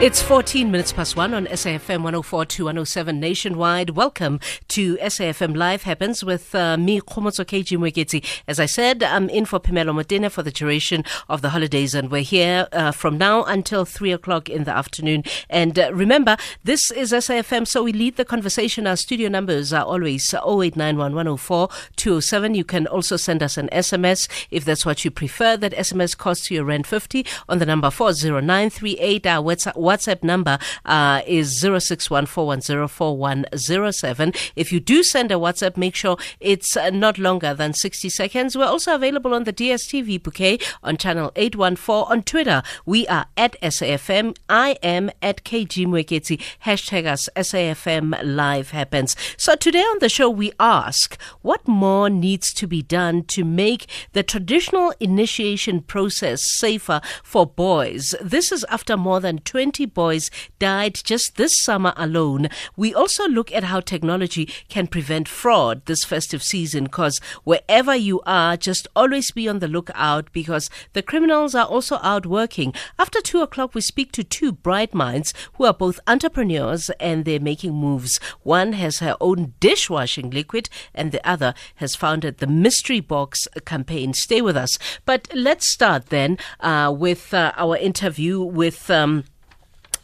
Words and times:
It's 0.00 0.22
14 0.22 0.70
minutes 0.70 0.92
past 0.92 1.16
one 1.16 1.34
on 1.34 1.46
SAFM 1.46 2.04
104 2.04 2.44
to 2.44 2.64
107 2.66 3.18
nationwide. 3.18 3.90
Welcome 3.90 4.38
to 4.68 4.96
SAFM 4.98 5.56
Live 5.56 5.82
Happens 5.82 6.22
with 6.22 6.54
uh, 6.54 6.76
me, 6.76 7.00
Khomotso 7.00 7.44
KG 7.44 7.76
Mweketi. 7.76 8.24
As 8.46 8.60
I 8.60 8.66
said, 8.66 9.02
I'm 9.02 9.28
in 9.28 9.44
for 9.44 9.58
Pamela 9.58 9.92
Modena 9.92 10.30
for 10.30 10.44
the 10.44 10.52
duration 10.52 11.02
of 11.28 11.42
the 11.42 11.48
holidays, 11.48 11.96
and 11.96 12.12
we're 12.12 12.22
here 12.22 12.68
uh, 12.70 12.92
from 12.92 13.18
now 13.18 13.42
until 13.42 13.84
3 13.84 14.12
o'clock 14.12 14.48
in 14.48 14.62
the 14.62 14.70
afternoon. 14.70 15.24
And 15.50 15.76
uh, 15.76 15.92
remember, 15.92 16.36
this 16.62 16.92
is 16.92 17.10
SAFM, 17.10 17.66
so 17.66 17.82
we 17.82 17.92
lead 17.92 18.18
the 18.18 18.24
conversation. 18.24 18.86
Our 18.86 18.96
studio 18.96 19.28
numbers 19.28 19.72
are 19.72 19.84
always 19.84 20.32
0891 20.32 21.12
104 21.16 21.68
207. 21.96 22.54
You 22.54 22.64
can 22.64 22.86
also 22.86 23.16
send 23.16 23.42
us 23.42 23.56
an 23.56 23.68
SMS 23.72 24.28
if 24.52 24.64
that's 24.64 24.86
what 24.86 25.04
you 25.04 25.10
prefer. 25.10 25.56
That 25.56 25.72
SMS 25.72 26.16
costs 26.16 26.52
you 26.52 26.62
rent 26.62 26.86
50 26.86 27.26
on 27.48 27.58
the 27.58 27.66
number 27.66 27.90
40938. 27.90 29.26
Our 29.26 29.42
WhatsApp 29.42 29.87
WhatsApp 29.88 30.22
number 30.22 30.58
uh, 30.84 31.22
is 31.26 31.64
0614104107. 31.64 34.52
If 34.54 34.70
you 34.72 34.80
do 34.80 35.02
send 35.02 35.32
a 35.32 35.36
WhatsApp, 35.36 35.78
make 35.78 35.94
sure 35.94 36.18
it's 36.40 36.76
uh, 36.76 36.90
not 36.90 37.16
longer 37.18 37.54
than 37.54 37.72
60 37.72 38.10
seconds. 38.10 38.54
We're 38.56 38.66
also 38.66 38.94
available 38.94 39.32
on 39.32 39.44
the 39.44 39.52
DSTV 39.52 40.22
bouquet 40.22 40.58
on 40.82 40.98
channel 40.98 41.32
814 41.36 42.12
on 42.12 42.22
Twitter. 42.22 42.62
We 42.84 43.06
are 43.06 43.26
at 43.36 43.56
SAFM. 43.62 44.36
I 44.48 44.76
am 44.82 45.10
at 45.22 45.44
KG 45.44 45.86
Mweketi. 45.86 46.40
Hashtag 46.64 47.06
us 47.06 47.28
SAFM 47.34 48.18
Live 48.22 48.72
Happens. 48.72 49.16
So 49.36 49.54
today 49.54 49.82
on 49.82 49.98
the 50.00 50.08
show, 50.08 50.28
we 50.28 50.52
ask 50.60 51.16
what 51.42 51.66
more 51.66 52.10
needs 52.10 52.52
to 52.54 52.66
be 52.66 52.82
done 52.82 53.22
to 53.24 53.44
make 53.44 53.86
the 54.12 54.22
traditional 54.22 54.92
initiation 55.00 55.80
process 55.80 56.42
safer 56.58 57.00
for 57.22 57.46
boys. 57.46 58.14
This 58.20 58.52
is 58.52 58.64
after 58.68 58.96
more 58.96 59.20
than 59.20 59.38
20 59.38 59.77
20 59.78 59.86
boys 59.94 60.28
died 60.58 60.98
just 61.04 61.36
this 61.36 61.56
summer 61.56 61.92
alone. 61.96 62.48
We 62.76 62.92
also 62.92 63.28
look 63.28 63.52
at 63.52 63.62
how 63.64 63.78
technology 63.78 64.46
can 64.68 64.88
prevent 64.88 65.28
fraud 65.28 65.86
this 65.86 66.02
festive 66.02 66.42
season 66.42 66.84
because 66.84 67.20
wherever 67.44 67.94
you 67.94 68.20
are, 68.26 68.56
just 68.56 68.88
always 68.96 69.30
be 69.30 69.48
on 69.48 69.60
the 69.60 69.68
lookout 69.68 70.32
because 70.32 70.68
the 70.94 71.02
criminals 71.02 71.54
are 71.54 71.66
also 71.66 72.00
out 72.02 72.26
working. 72.26 72.74
After 72.98 73.20
two 73.20 73.40
o'clock, 73.40 73.72
we 73.72 73.80
speak 73.80 74.10
to 74.12 74.24
two 74.24 74.50
bright 74.50 74.94
minds 74.94 75.32
who 75.54 75.64
are 75.64 75.74
both 75.74 76.00
entrepreneurs 76.08 76.90
and 76.98 77.24
they're 77.24 77.38
making 77.38 77.74
moves. 77.74 78.18
One 78.42 78.72
has 78.72 78.98
her 78.98 79.16
own 79.20 79.54
dishwashing 79.60 80.30
liquid 80.30 80.68
and 80.92 81.12
the 81.12 81.24
other 81.28 81.54
has 81.76 81.94
founded 81.94 82.38
the 82.38 82.48
Mystery 82.48 82.98
Box 82.98 83.46
campaign. 83.64 84.12
Stay 84.12 84.42
with 84.42 84.56
us. 84.56 84.76
But 85.04 85.28
let's 85.32 85.70
start 85.70 86.06
then 86.06 86.36
uh, 86.58 86.92
with 86.96 87.32
uh, 87.32 87.52
our 87.56 87.76
interview 87.76 88.42
with. 88.42 88.90
Um, 88.90 89.22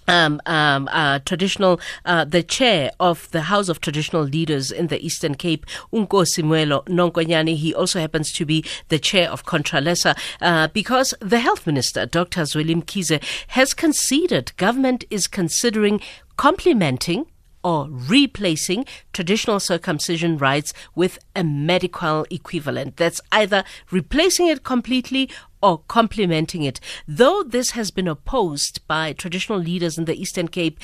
um, 0.08 0.40
um, 0.46 0.88
uh, 0.92 1.18
traditional, 1.20 1.80
uh, 2.04 2.24
the 2.24 2.42
chair 2.42 2.90
of 3.00 3.30
the 3.30 3.42
House 3.42 3.68
of 3.68 3.80
Traditional 3.80 4.22
Leaders 4.22 4.70
in 4.70 4.88
the 4.88 5.04
Eastern 5.04 5.34
Cape, 5.34 5.66
uNkosi 5.92 6.42
Mwelo 6.42 6.84
Nonkonyane. 6.86 7.56
He 7.56 7.74
also 7.74 8.00
happens 8.00 8.32
to 8.32 8.44
be 8.44 8.64
the 8.88 8.98
chair 8.98 9.30
of 9.30 9.44
Contralesa 9.44 10.16
uh, 10.40 10.68
because 10.68 11.14
the 11.20 11.38
Health 11.38 11.66
Minister, 11.66 12.06
Dr. 12.06 12.42
Zweli 12.42 12.74
Mkhize, 12.82 13.22
has 13.48 13.74
conceded 13.74 14.52
government 14.56 15.04
is 15.10 15.26
considering 15.26 16.00
complementing 16.36 17.26
or 17.64 17.88
replacing 17.90 18.84
traditional 19.12 19.58
circumcision 19.58 20.36
rites 20.36 20.74
with 20.94 21.18
a 21.34 21.42
medical 21.42 22.26
equivalent. 22.30 22.98
That's 22.98 23.20
either 23.32 23.64
replacing 23.90 24.48
it 24.48 24.62
completely 24.64 25.30
or 25.64 25.78
complementing 25.88 26.62
it. 26.62 26.78
Though 27.08 27.42
this 27.42 27.70
has 27.70 27.90
been 27.90 28.06
opposed 28.06 28.86
by 28.86 29.14
traditional 29.14 29.58
leaders 29.58 29.96
in 29.96 30.04
the 30.04 30.14
Eastern 30.14 30.48
Cape, 30.48 30.78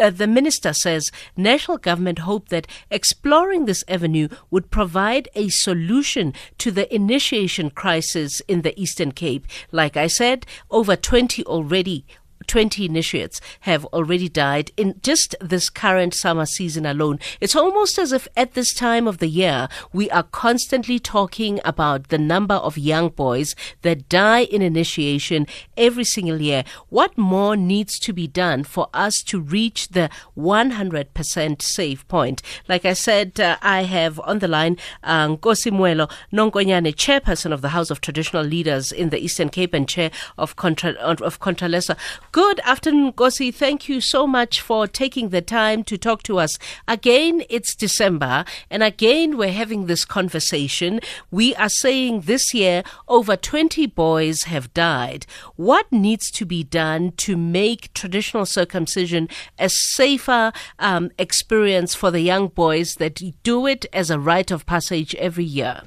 uh, 0.00 0.08
the 0.08 0.26
minister 0.26 0.72
says 0.72 1.10
national 1.36 1.76
government 1.76 2.20
hope 2.20 2.48
that 2.48 2.66
exploring 2.90 3.66
this 3.66 3.84
avenue 3.88 4.28
would 4.50 4.70
provide 4.70 5.28
a 5.34 5.50
solution 5.50 6.32
to 6.56 6.70
the 6.70 6.92
initiation 6.94 7.68
crisis 7.68 8.40
in 8.48 8.62
the 8.62 8.78
Eastern 8.80 9.12
Cape. 9.12 9.46
Like 9.70 9.98
I 9.98 10.06
said, 10.06 10.46
over 10.70 10.96
20 10.96 11.44
already 11.44 12.06
20 12.42 12.84
initiates 12.84 13.40
have 13.60 13.84
already 13.86 14.28
died 14.28 14.70
in 14.76 15.00
just 15.02 15.34
this 15.40 15.70
current 15.70 16.14
summer 16.14 16.46
season 16.46 16.86
alone. 16.86 17.18
It's 17.40 17.56
almost 17.56 17.98
as 17.98 18.12
if 18.12 18.28
at 18.36 18.54
this 18.54 18.74
time 18.74 19.06
of 19.06 19.18
the 19.18 19.28
year, 19.28 19.68
we 19.92 20.10
are 20.10 20.22
constantly 20.22 20.98
talking 20.98 21.60
about 21.64 22.08
the 22.08 22.18
number 22.18 22.54
of 22.54 22.78
young 22.78 23.08
boys 23.08 23.54
that 23.82 24.08
die 24.08 24.44
in 24.44 24.62
initiation 24.62 25.46
every 25.76 26.04
single 26.04 26.40
year. 26.40 26.64
What 26.88 27.16
more 27.18 27.56
needs 27.56 27.98
to 28.00 28.12
be 28.12 28.26
done 28.26 28.64
for 28.64 28.88
us 28.94 29.22
to 29.24 29.40
reach 29.40 29.88
the 29.88 30.10
100% 30.36 31.62
safe 31.62 32.06
point? 32.08 32.42
Like 32.68 32.84
I 32.84 32.92
said, 32.92 33.40
uh, 33.40 33.56
I 33.62 33.82
have 33.82 34.20
on 34.20 34.38
the 34.38 34.48
line 34.48 34.76
uh, 35.02 35.28
Nkosi 35.28 35.70
Mwelo 35.70 36.08
chairperson 36.32 37.52
of 37.52 37.60
the 37.62 37.70
House 37.70 37.90
of 37.90 38.00
Traditional 38.00 38.44
Leaders 38.44 38.92
in 38.92 39.10
the 39.10 39.18
Eastern 39.18 39.48
Cape 39.48 39.74
and 39.74 39.88
chair 39.88 40.10
of, 40.38 40.56
Contra- 40.56 40.92
of 40.92 41.40
Contralesa. 41.40 41.96
Good 42.32 42.60
afternoon, 42.60 43.12
Gosi. 43.12 43.54
Thank 43.54 43.90
you 43.90 44.00
so 44.00 44.26
much 44.26 44.62
for 44.62 44.86
taking 44.86 45.28
the 45.28 45.42
time 45.42 45.84
to 45.84 45.98
talk 45.98 46.22
to 46.22 46.38
us. 46.38 46.58
Again, 46.88 47.42
it's 47.50 47.74
December, 47.74 48.46
and 48.70 48.82
again, 48.82 49.36
we're 49.36 49.52
having 49.52 49.84
this 49.84 50.06
conversation. 50.06 51.00
We 51.30 51.54
are 51.56 51.68
saying 51.68 52.22
this 52.22 52.54
year 52.54 52.84
over 53.06 53.36
20 53.36 53.86
boys 53.88 54.44
have 54.44 54.72
died. 54.72 55.26
What 55.56 55.92
needs 55.92 56.30
to 56.30 56.46
be 56.46 56.64
done 56.64 57.12
to 57.18 57.36
make 57.36 57.92
traditional 57.92 58.46
circumcision 58.46 59.28
a 59.58 59.68
safer 59.68 60.52
um, 60.78 61.10
experience 61.18 61.94
for 61.94 62.10
the 62.10 62.20
young 62.20 62.48
boys 62.48 62.94
that 62.94 63.20
do 63.42 63.66
it 63.66 63.84
as 63.92 64.08
a 64.08 64.18
rite 64.18 64.50
of 64.50 64.64
passage 64.64 65.14
every 65.16 65.44
year? 65.44 65.82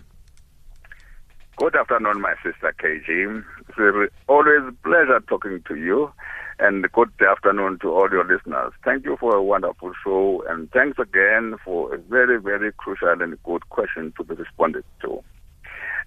Good 1.57 1.75
afternoon, 1.75 2.21
my 2.21 2.35
sister 2.43 2.71
KG. 2.79 3.43
It's 3.69 4.13
always 4.27 4.61
a 4.67 4.75
pleasure 4.83 5.21
talking 5.27 5.63
to 5.69 5.75
you. 5.75 6.11
And 6.57 6.89
good 6.93 7.11
afternoon 7.19 7.79
to 7.81 7.91
all 7.91 8.09
your 8.09 8.23
listeners. 8.23 8.71
Thank 8.85 9.03
you 9.03 9.17
for 9.19 9.35
a 9.35 9.43
wonderful 9.43 9.91
show, 10.01 10.41
and 10.47 10.71
thanks 10.71 10.97
again 10.97 11.55
for 11.65 11.93
a 11.93 11.97
very, 11.97 12.39
very 12.39 12.71
crucial 12.71 13.09
and 13.09 13.41
good 13.43 13.67
question 13.69 14.13
to 14.15 14.23
be 14.23 14.35
responded 14.35 14.85
to. 15.01 15.21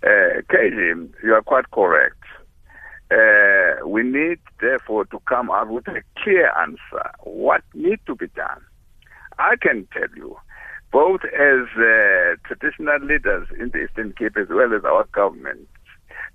Uh, 0.03 0.41
KG, 0.51 1.11
you 1.23 1.35
are 1.35 1.43
quite 1.43 1.71
correct. 1.71 2.23
Uh, 3.11 3.87
we 3.87 4.03
need, 4.03 4.39
therefore, 4.61 5.05
to 5.07 5.21
come 5.29 5.51
up 5.51 5.69
with 5.69 5.87
a 5.89 6.01
clear 6.23 6.51
answer. 6.59 7.11
What 7.25 7.63
needs 7.75 8.01
to 8.07 8.15
be 8.15 8.29
done? 8.29 8.63
I 9.39 9.57
can 9.61 9.87
tell 9.93 10.09
you, 10.17 10.35
both 10.91 11.21
as 11.25 11.69
uh, 11.77 12.37
traditional 12.47 13.01
leaders 13.01 13.49
in 13.61 13.69
the 13.71 13.85
Eastern 13.85 14.15
Cape 14.15 14.39
as 14.39 14.49
well 14.49 14.73
as 14.75 14.83
our 14.85 15.05
government, 15.13 15.69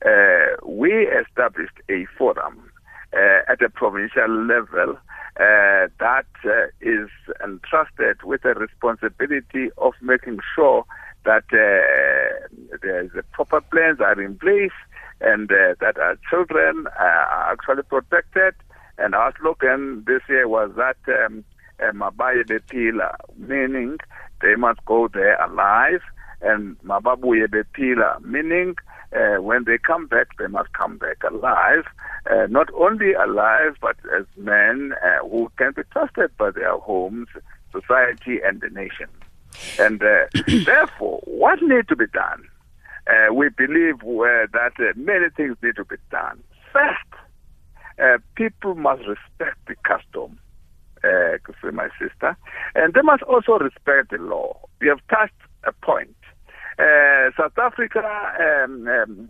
uh, 0.06 0.56
we 0.68 1.08
established 1.08 1.80
a 1.90 2.06
forum 2.16 2.70
at 3.48 3.62
a 3.62 3.70
provincial 3.70 4.30
level 4.46 4.98
uh, 5.40 5.88
that 6.00 6.26
uh, 6.46 6.68
is 6.82 7.10
entrusted 7.44 8.22
with 8.24 8.42
the 8.44 8.54
responsibility 8.54 9.70
of 9.78 9.94
making 10.02 10.40
sure 10.56 10.86
that 11.26 11.44
the 11.50 13.24
proper 13.32 13.62
plans 13.62 14.00
are 14.00 14.22
in 14.22 14.38
place 14.38 14.72
and 15.22 15.50
that 15.50 15.98
our 15.98 16.18
children 16.30 16.86
are 17.00 17.52
actually 17.52 17.84
protected. 17.84 18.54
And 18.98 19.16
our 19.16 19.34
slogan 19.40 20.04
this 20.06 20.22
year 20.30 20.48
was 20.48 20.72
that 20.76 20.98
um, 21.26 21.44
Betila, 21.80 23.16
meaning 23.38 23.98
they 24.42 24.56
must 24.56 24.84
go 24.86 25.08
there 25.08 25.42
alive, 25.44 26.02
and 26.42 26.78
Mababuye 26.80 27.48
Betila, 27.48 28.22
meaning 28.22 28.76
uh, 29.16 29.42
when 29.42 29.66
they 29.66 29.78
come 29.78 30.08
back, 30.08 30.28
they 30.38 30.48
must 30.48 30.74
come 30.74 30.98
back 30.98 31.18
alive, 31.30 31.86
uh, 32.30 32.48
not 32.50 32.70
only 32.74 33.14
alive, 33.14 33.76
but 33.82 33.96
as 34.18 34.26
men 34.38 34.94
uh, 35.04 35.28
who 35.28 35.52
can 35.58 35.74
be 35.76 35.84
trusted 35.92 36.36
by 36.38 36.52
their 36.52 36.78
homes, 36.78 37.28
society, 37.72 38.40
and 38.44 38.62
the 38.62 38.70
nation. 38.70 39.08
And 39.80 40.02
uh, 40.02 40.26
therefore, 40.66 41.22
what 41.26 41.62
needs 41.62 41.88
to 41.90 41.96
be 41.96 42.08
done? 42.08 42.48
Uh, 43.06 43.34
we 43.34 43.50
believe 43.50 43.96
uh, 44.04 44.48
that 44.54 44.74
many 44.96 45.30
things 45.36 45.58
need 45.62 45.76
to 45.76 45.86
be 45.86 45.98
done. 46.10 46.42
First, 46.72 48.18
people 48.36 48.76
must 48.76 49.02
respect 49.02 49.58
the 49.68 49.76
custom, 49.84 50.40
uh, 51.04 51.72
my 51.72 51.90
sister, 52.00 52.36
and 52.76 52.94
they 52.94 53.02
must 53.02 53.24
also 53.24 53.60
respect 53.60 54.12
the 54.12 54.18
law. 54.18 54.58
We 54.80 54.88
have 54.88 55.00
touched 55.10 55.34
a 55.66 55.72
point 55.72 56.16
South 57.38 57.58
Africa, 57.58 58.02
um, 58.64 58.88
um, 58.88 59.30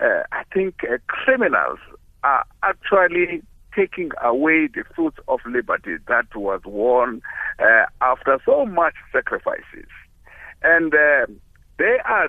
uh, 0.00 0.22
I 0.32 0.42
think 0.52 0.76
uh, 0.84 0.98
criminals 1.06 1.78
are 2.22 2.44
actually 2.62 3.42
taking 3.74 4.10
away 4.22 4.68
the 4.68 4.84
fruits 4.94 5.18
of 5.28 5.40
liberty 5.46 5.96
that 6.08 6.34
was 6.34 6.60
won 6.64 7.22
uh, 7.58 7.84
after 8.00 8.38
so 8.44 8.64
much 8.66 8.94
sacrifices. 9.12 9.88
And 10.62 10.94
uh, 10.94 11.26
they 11.78 11.98
are 12.04 12.28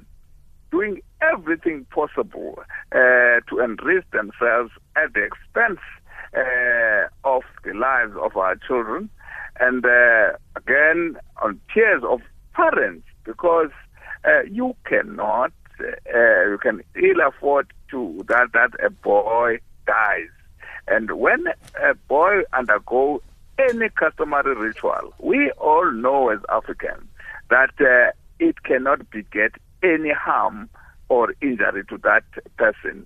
doing 0.72 1.02
everything 1.22 1.86
possible 1.90 2.60
uh, 2.92 3.40
to 3.50 3.60
enrich 3.64 4.06
themselves 4.12 4.72
at 4.96 5.14
the 5.14 5.24
expense 5.24 5.80
of 7.24 7.42
the 7.64 7.74
lives 7.74 8.14
of 8.22 8.36
our 8.38 8.56
children, 8.56 9.10
and 9.60 9.84
uh, 9.86 10.34
again 10.56 11.18
on 11.42 11.60
tears 11.74 12.04
of 12.08 12.22
parents 12.54 13.06
because 13.24 13.72
uh, 14.28 14.44
you 14.52 14.76
cannot, 14.86 15.52
uh, 15.80 16.50
you 16.50 16.58
can 16.62 16.84
ill 16.96 17.28
afford 17.28 17.72
to 17.92 18.24
that 18.28 18.50
that 18.54 18.72
a 18.86 18.90
boy 18.90 19.60
dies, 19.86 20.30
and 20.88 21.12
when 21.12 21.46
a 21.84 21.94
boy 22.08 22.42
undergo 22.54 23.22
any 23.58 23.90
customary 23.90 24.56
ritual, 24.56 25.14
we 25.20 25.52
all 25.58 25.92
know 25.92 26.30
as 26.30 26.40
Africans 26.50 27.08
that 27.50 27.72
uh, 27.80 28.12
it 28.40 28.64
cannot 28.64 29.10
beget 29.10 29.52
any 29.82 30.12
harm 30.12 30.70
or 31.10 31.34
injury 31.42 31.84
to 31.86 31.98
that 32.04 32.24
person. 32.58 33.06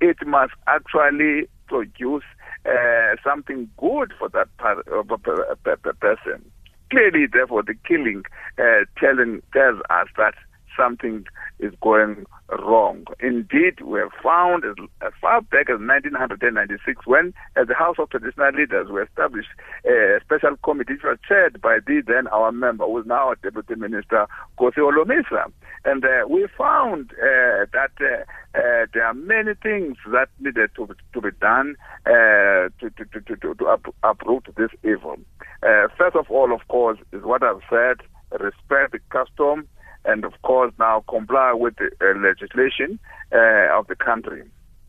It 0.00 0.18
must 0.26 0.52
actually 0.66 1.48
produce 1.66 2.24
uh, 2.66 3.16
something 3.24 3.68
good 3.76 4.12
for 4.18 4.28
that 4.30 4.48
uh, 4.60 5.92
person. 6.00 6.50
Clearly, 6.90 7.26
therefore, 7.30 7.62
the 7.62 7.74
killing 7.86 8.22
uh, 8.58 8.84
telling, 8.98 9.42
tells 9.52 9.80
us 9.90 10.08
that 10.16 10.34
something 10.78 11.26
is 11.58 11.72
going 11.82 12.24
wrong. 12.50 13.04
Indeed, 13.20 13.80
we 13.84 13.98
have 14.00 14.12
found 14.22 14.64
as, 14.64 15.12
far 15.20 15.42
back 15.42 15.68
as 15.68 15.80
1996 15.80 17.06
when, 17.06 17.34
as 17.56 17.68
the 17.68 17.74
House 17.74 17.96
of 17.98 18.10
Traditional 18.10 18.52
Leaders, 18.52 18.88
we 18.90 19.02
established 19.02 19.48
a 19.84 20.18
special 20.24 20.56
committee 20.64 20.94
which 20.94 21.02
was 21.02 21.18
chaired 21.26 21.60
by 21.60 21.78
the 21.86 22.02
then 22.06 22.26
our 22.28 22.52
member, 22.52 22.84
who 22.86 23.00
is 23.00 23.06
now 23.06 23.34
Deputy 23.42 23.74
Minister, 23.74 24.26
Kosi 24.58 24.78
Holomisa. 24.78 25.50
And 25.84 26.04
uh, 26.04 26.26
we 26.28 26.46
found 26.56 27.12
uh, 27.12 27.66
that 27.72 27.92
uh, 28.00 28.22
uh, 28.58 28.86
there 28.94 29.04
are 29.04 29.14
many 29.14 29.54
things 29.62 29.96
that 30.10 30.28
needed 30.40 30.70
to, 30.76 30.88
to 31.12 31.20
be 31.20 31.30
done 31.40 31.76
uh, 32.06 32.72
to, 32.80 32.90
to, 32.96 33.04
to, 33.12 33.36
to, 33.36 33.54
to 33.54 33.66
up, 33.66 33.94
uproot 34.02 34.46
this 34.56 34.70
evil. 34.82 35.16
Uh, 35.62 35.88
first 35.96 36.16
of 36.16 36.30
all, 36.30 36.52
of 36.54 36.66
course, 36.68 36.98
is 37.12 37.22
what 37.22 37.42
I've 37.42 37.62
said, 37.68 37.98
respect 38.40 38.92
the 38.92 39.00
custom, 39.10 39.68
and 40.08 40.24
of 40.24 40.34
course 40.42 40.72
now 40.78 41.04
comply 41.08 41.52
with 41.52 41.74
the 41.76 41.90
uh, 42.00 42.18
legislation 42.18 42.98
uh, 43.32 43.78
of 43.78 43.86
the 43.86 43.96
country. 43.96 44.42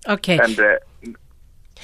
Okay. 0.07 0.39
And 0.39 0.60
uh, 0.60 0.77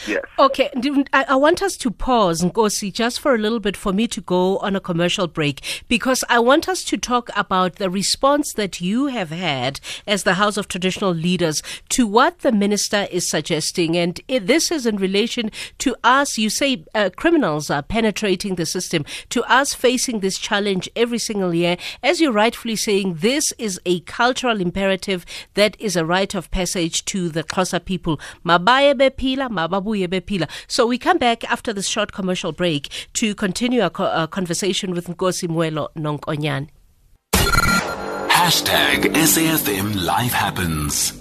Yes. 0.07 0.23
Okay, 0.37 0.69
I, 1.13 1.35
want 1.35 1.63
us 1.63 1.75
to 1.77 1.89
pause, 1.89 2.41
Nkosi, 2.41 2.93
just 2.93 3.19
for 3.19 3.33
a 3.33 3.37
little 3.37 3.59
bit 3.59 3.75
for 3.75 3.93
me 3.93 4.07
to 4.07 4.21
go 4.21 4.57
on 4.59 4.75
a 4.75 4.79
commercial 4.79 5.27
break 5.27 5.83
because 5.87 6.23
I 6.29 6.39
want 6.39 6.69
us 6.69 6.83
to 6.85 6.97
talk 6.97 7.29
about 7.35 7.75
the 7.77 7.89
response 7.89 8.53
that 8.53 8.81
you 8.81 9.07
have 9.07 9.29
had 9.29 9.79
as 10.05 10.23
the 10.23 10.35
House 10.35 10.57
of 10.57 10.67
Traditional 10.67 11.11
Leaders 11.11 11.63
to 11.89 12.05
what 12.05 12.39
the 12.39 12.51
minister 12.51 13.07
is 13.11 13.29
suggesting. 13.29 13.97
And 13.97 14.19
this 14.27 14.71
is 14.71 14.85
in 14.85 14.97
relation 14.97 15.49
to 15.79 15.95
us, 16.03 16.37
you 16.37 16.49
say 16.49 16.83
uh, 16.93 17.09
criminals 17.15 17.69
are 17.69 17.81
penetrating 17.81 18.55
the 18.55 18.65
system, 18.65 19.05
to 19.29 19.43
us 19.43 19.73
facing 19.73 20.19
this 20.19 20.37
challenge 20.37 20.89
every 20.95 21.19
single 21.19 21.53
year. 21.53 21.77
As 22.03 22.21
you're 22.21 22.31
rightfully 22.31 22.75
saying, 22.75 23.15
this 23.21 23.51
is 23.57 23.79
a 23.85 24.01
cultural 24.01 24.61
imperative 24.61 25.25
that 25.55 25.79
is 25.79 25.95
a 25.95 26.05
rite 26.05 26.35
of 26.35 26.51
passage 26.51 27.05
to 27.05 27.29
the 27.29 27.43
Xhosa 27.43 27.83
people. 27.83 28.19
Mabaye 28.45 28.93
bepila, 28.93 29.49
babuye. 29.85 30.49
So 30.67 30.85
we 30.87 30.97
come 30.97 31.17
back 31.17 31.43
after 31.49 31.73
this 31.73 31.87
short 31.87 32.11
commercial 32.11 32.51
break 32.51 32.89
to 33.13 33.35
continue 33.35 33.81
our, 33.81 33.89
co- 33.89 34.05
our 34.05 34.27
conversation 34.27 34.91
with 34.91 35.07
Nkosi 35.07 35.47
Mwelo 35.47 35.89
Nonkonyane. 35.95 36.67
Hashtag 38.29 39.13
SAFM 39.15 40.03
Life 40.05 40.33
Happens. 40.33 41.13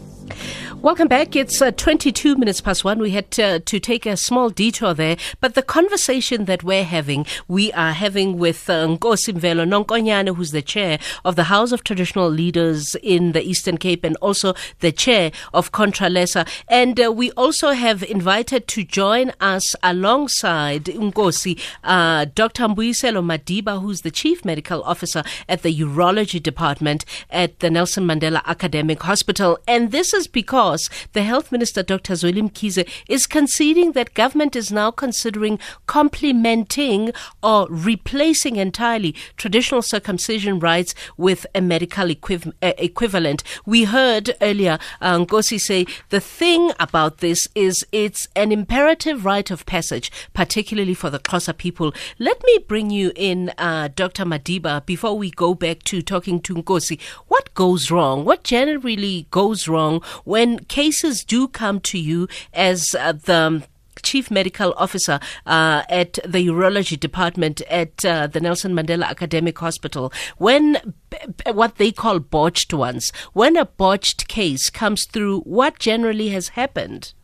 Welcome 0.84 1.08
back. 1.08 1.34
It's 1.34 1.62
uh, 1.62 1.70
22 1.70 2.36
minutes 2.36 2.60
past 2.60 2.84
one. 2.84 2.98
We 2.98 3.12
had 3.12 3.30
to 3.30 3.58
take 3.58 4.04
a 4.04 4.18
small 4.18 4.50
detour 4.50 4.92
there, 4.92 5.16
but 5.40 5.54
the 5.54 5.62
conversation 5.62 6.44
that 6.44 6.62
we're 6.62 6.84
having, 6.84 7.24
we 7.48 7.72
are 7.72 7.92
having 7.92 8.36
with 8.36 8.68
uh, 8.68 8.86
Nkosi 8.86 9.32
Mwelo 9.32 10.36
who's 10.36 10.50
the 10.50 10.60
chair 10.60 10.98
of 11.24 11.36
the 11.36 11.44
House 11.44 11.72
of 11.72 11.84
Traditional 11.84 12.28
Leaders 12.28 12.94
in 13.02 13.32
the 13.32 13.40
Eastern 13.40 13.78
Cape 13.78 14.04
and 14.04 14.14
also 14.16 14.52
the 14.80 14.92
chair 14.92 15.32
of 15.54 15.72
Contralesa. 15.72 16.46
And 16.68 17.02
uh, 17.02 17.10
we 17.10 17.30
also 17.30 17.70
have 17.70 18.02
invited 18.02 18.68
to 18.68 18.84
join 18.84 19.32
us 19.40 19.74
alongside 19.82 20.84
Nkosi, 20.84 21.58
uh, 21.82 22.26
Dr. 22.26 22.64
Mbuyiselo 22.64 23.24
Madiba, 23.24 23.80
who's 23.80 24.02
the 24.02 24.10
chief 24.10 24.44
medical 24.44 24.82
officer 24.82 25.22
at 25.48 25.62
the 25.62 25.74
urology 25.74 26.42
department 26.42 27.06
at 27.30 27.60
the 27.60 27.70
Nelson 27.70 28.04
Mandela 28.04 28.44
Academic 28.44 29.02
Hospital. 29.02 29.58
And 29.66 29.90
this 29.90 30.12
is 30.12 30.26
because 30.26 30.73
course, 30.74 30.90
the 31.12 31.22
Health 31.22 31.52
Minister, 31.52 31.84
Dr. 31.84 32.14
Zweli 32.14 32.42
Mkhize, 32.50 32.88
is 33.08 33.26
conceding 33.28 33.92
that 33.92 34.14
government 34.14 34.56
is 34.56 34.72
now 34.72 34.90
considering 34.90 35.58
complementing 35.86 37.12
or 37.44 37.68
replacing 37.70 38.56
entirely 38.56 39.14
traditional 39.36 39.82
circumcision 39.82 40.58
rights 40.58 40.92
with 41.16 41.46
a 41.54 41.60
medical 41.60 42.08
equiv- 42.08 42.52
uh, 42.60 42.72
equivalent. 42.78 43.44
We 43.64 43.84
heard 43.84 44.34
earlier 44.42 44.78
uh, 45.00 45.18
Nkosi 45.18 45.60
say 45.60 45.86
the 46.08 46.20
thing 46.20 46.72
about 46.80 47.18
this 47.18 47.46
is 47.54 47.86
it's 47.92 48.26
an 48.34 48.50
imperative 48.50 49.24
rite 49.24 49.52
of 49.52 49.66
passage, 49.66 50.10
particularly 50.32 50.94
for 50.94 51.08
the 51.08 51.20
Xhosa 51.20 51.56
people. 51.56 51.94
Let 52.18 52.42
me 52.44 52.58
bring 52.66 52.90
you 52.90 53.12
in, 53.14 53.52
uh, 53.58 53.90
Dr. 53.94 54.24
Madiba, 54.24 54.84
before 54.84 55.16
we 55.16 55.30
go 55.30 55.54
back 55.54 55.84
to 55.84 56.02
talking 56.02 56.40
to 56.40 56.54
Nkosi. 56.54 57.00
What 57.28 57.54
goes 57.54 57.92
wrong? 57.92 58.24
What 58.24 58.42
generally 58.42 59.28
goes 59.30 59.68
wrong 59.68 60.02
when 60.24 60.63
cases 60.68 61.24
do 61.24 61.48
come 61.48 61.80
to 61.80 61.98
you 61.98 62.28
as 62.52 62.94
uh, 62.94 63.12
the 63.12 63.62
chief 64.02 64.30
medical 64.30 64.74
officer 64.76 65.20
uh, 65.46 65.82
at 65.88 66.14
the 66.24 66.46
urology 66.46 66.98
department 66.98 67.60
at 67.62 68.04
uh, 68.04 68.26
the 68.26 68.40
Nelson 68.40 68.74
Mandela 68.74 69.04
Academic 69.04 69.58
Hospital, 69.58 70.12
when 70.38 70.94
b- 71.10 71.18
what 71.52 71.76
they 71.76 71.92
call 71.92 72.18
botched 72.18 72.74
ones, 72.74 73.12
when 73.32 73.56
a 73.56 73.64
botched 73.64 74.28
case 74.28 74.70
comes 74.70 75.06
through, 75.06 75.40
what 75.40 75.78
generally 75.78 76.28
has 76.30 76.48
happened? 76.48 77.14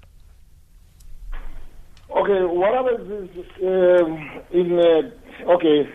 Okay, 2.10 2.42
what 2.44 2.74
happens 2.74 3.30
is 3.36 3.46
um, 3.62 4.42
in 4.50 4.78
uh, 4.78 5.52
okay. 5.52 5.88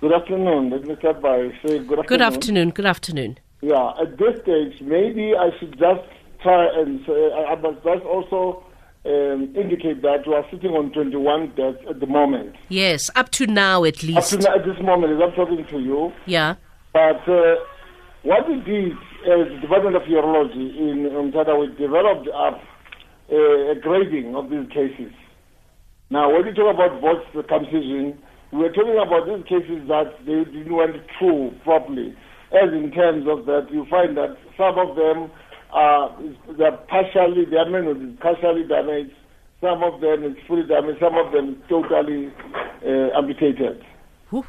Good 0.00 0.12
afternoon. 0.12 0.70
Let 0.70 0.84
me 0.84 0.94
start 1.00 1.20
by 1.20 1.50
saying 1.66 1.86
good 1.88 1.98
afternoon. 1.98 2.06
Good 2.06 2.22
afternoon. 2.22 2.70
Good 2.70 2.86
afternoon. 2.86 3.38
Yeah, 3.62 3.92
at 4.00 4.16
this 4.16 4.40
stage, 4.42 4.80
maybe 4.80 5.34
I 5.34 5.50
should 5.58 5.76
just 5.76 6.06
try 6.42 6.66
and 6.80 7.00
say, 7.06 7.32
I 7.32 7.54
must 7.56 7.82
just 7.84 8.04
also 8.04 8.64
um, 9.04 9.54
indicate 9.56 10.02
that 10.02 10.26
we 10.26 10.34
are 10.34 10.44
sitting 10.50 10.72
on 10.72 10.92
21 10.92 11.54
deaths 11.56 11.78
at 11.88 12.00
the 12.00 12.06
moment. 12.06 12.56
Yes, 12.68 13.10
up 13.14 13.30
to 13.32 13.46
now 13.46 13.84
at 13.84 14.02
least. 14.02 14.32
Up 14.34 14.40
to 14.40 14.48
now, 14.48 14.54
at 14.56 14.64
this 14.64 14.82
moment, 14.82 15.12
as 15.12 15.20
I'm 15.22 15.34
talking 15.34 15.64
to 15.70 15.78
you. 15.78 16.12
Yeah. 16.26 16.54
But 16.92 17.22
uh, 17.28 17.56
what 18.22 18.48
we 18.48 18.60
did 18.60 18.92
as 19.26 19.48
the 19.50 19.58
Department 19.62 19.96
of 19.96 20.02
Urology 20.02 20.76
in 20.76 21.08
Umtata, 21.10 21.58
we 21.58 21.68
developed 21.76 22.28
up 22.28 22.60
a, 23.30 23.72
a 23.72 23.74
grading 23.80 24.34
of 24.34 24.50
these 24.50 24.68
cases. 24.68 25.12
Now, 26.10 26.32
when 26.32 26.46
we 26.46 26.52
talk 26.52 26.74
about 26.74 27.00
both 27.00 27.22
circumcision, 27.34 28.18
we're 28.52 28.72
talking 28.72 28.96
about 28.96 29.26
these 29.26 29.44
cases 29.44 29.86
that 29.88 30.16
they 30.24 30.44
didn't 30.44 30.74
went 30.74 30.96
through 31.18 31.52
properly, 31.64 32.16
as 32.52 32.72
in 32.72 32.90
terms 32.92 33.26
of 33.28 33.44
that 33.46 33.68
you 33.70 33.84
find 33.90 34.16
that 34.16 34.36
some 34.56 34.78
of 34.78 34.96
them 34.96 35.30
uh, 35.74 36.08
they're 36.56 36.76
partially, 36.88 37.44
their 37.44 37.68
men 37.68 38.18
partially 38.20 38.64
damaged. 38.68 39.12
Some 39.60 39.82
of 39.82 40.00
them 40.00 40.24
is 40.24 40.36
fully 40.46 40.66
damaged. 40.66 41.00
Some 41.00 41.16
of 41.18 41.32
them 41.32 41.62
totally 41.68 42.32
uh, 42.86 43.18
amputated. 43.18 43.82
Whew. 44.30 44.44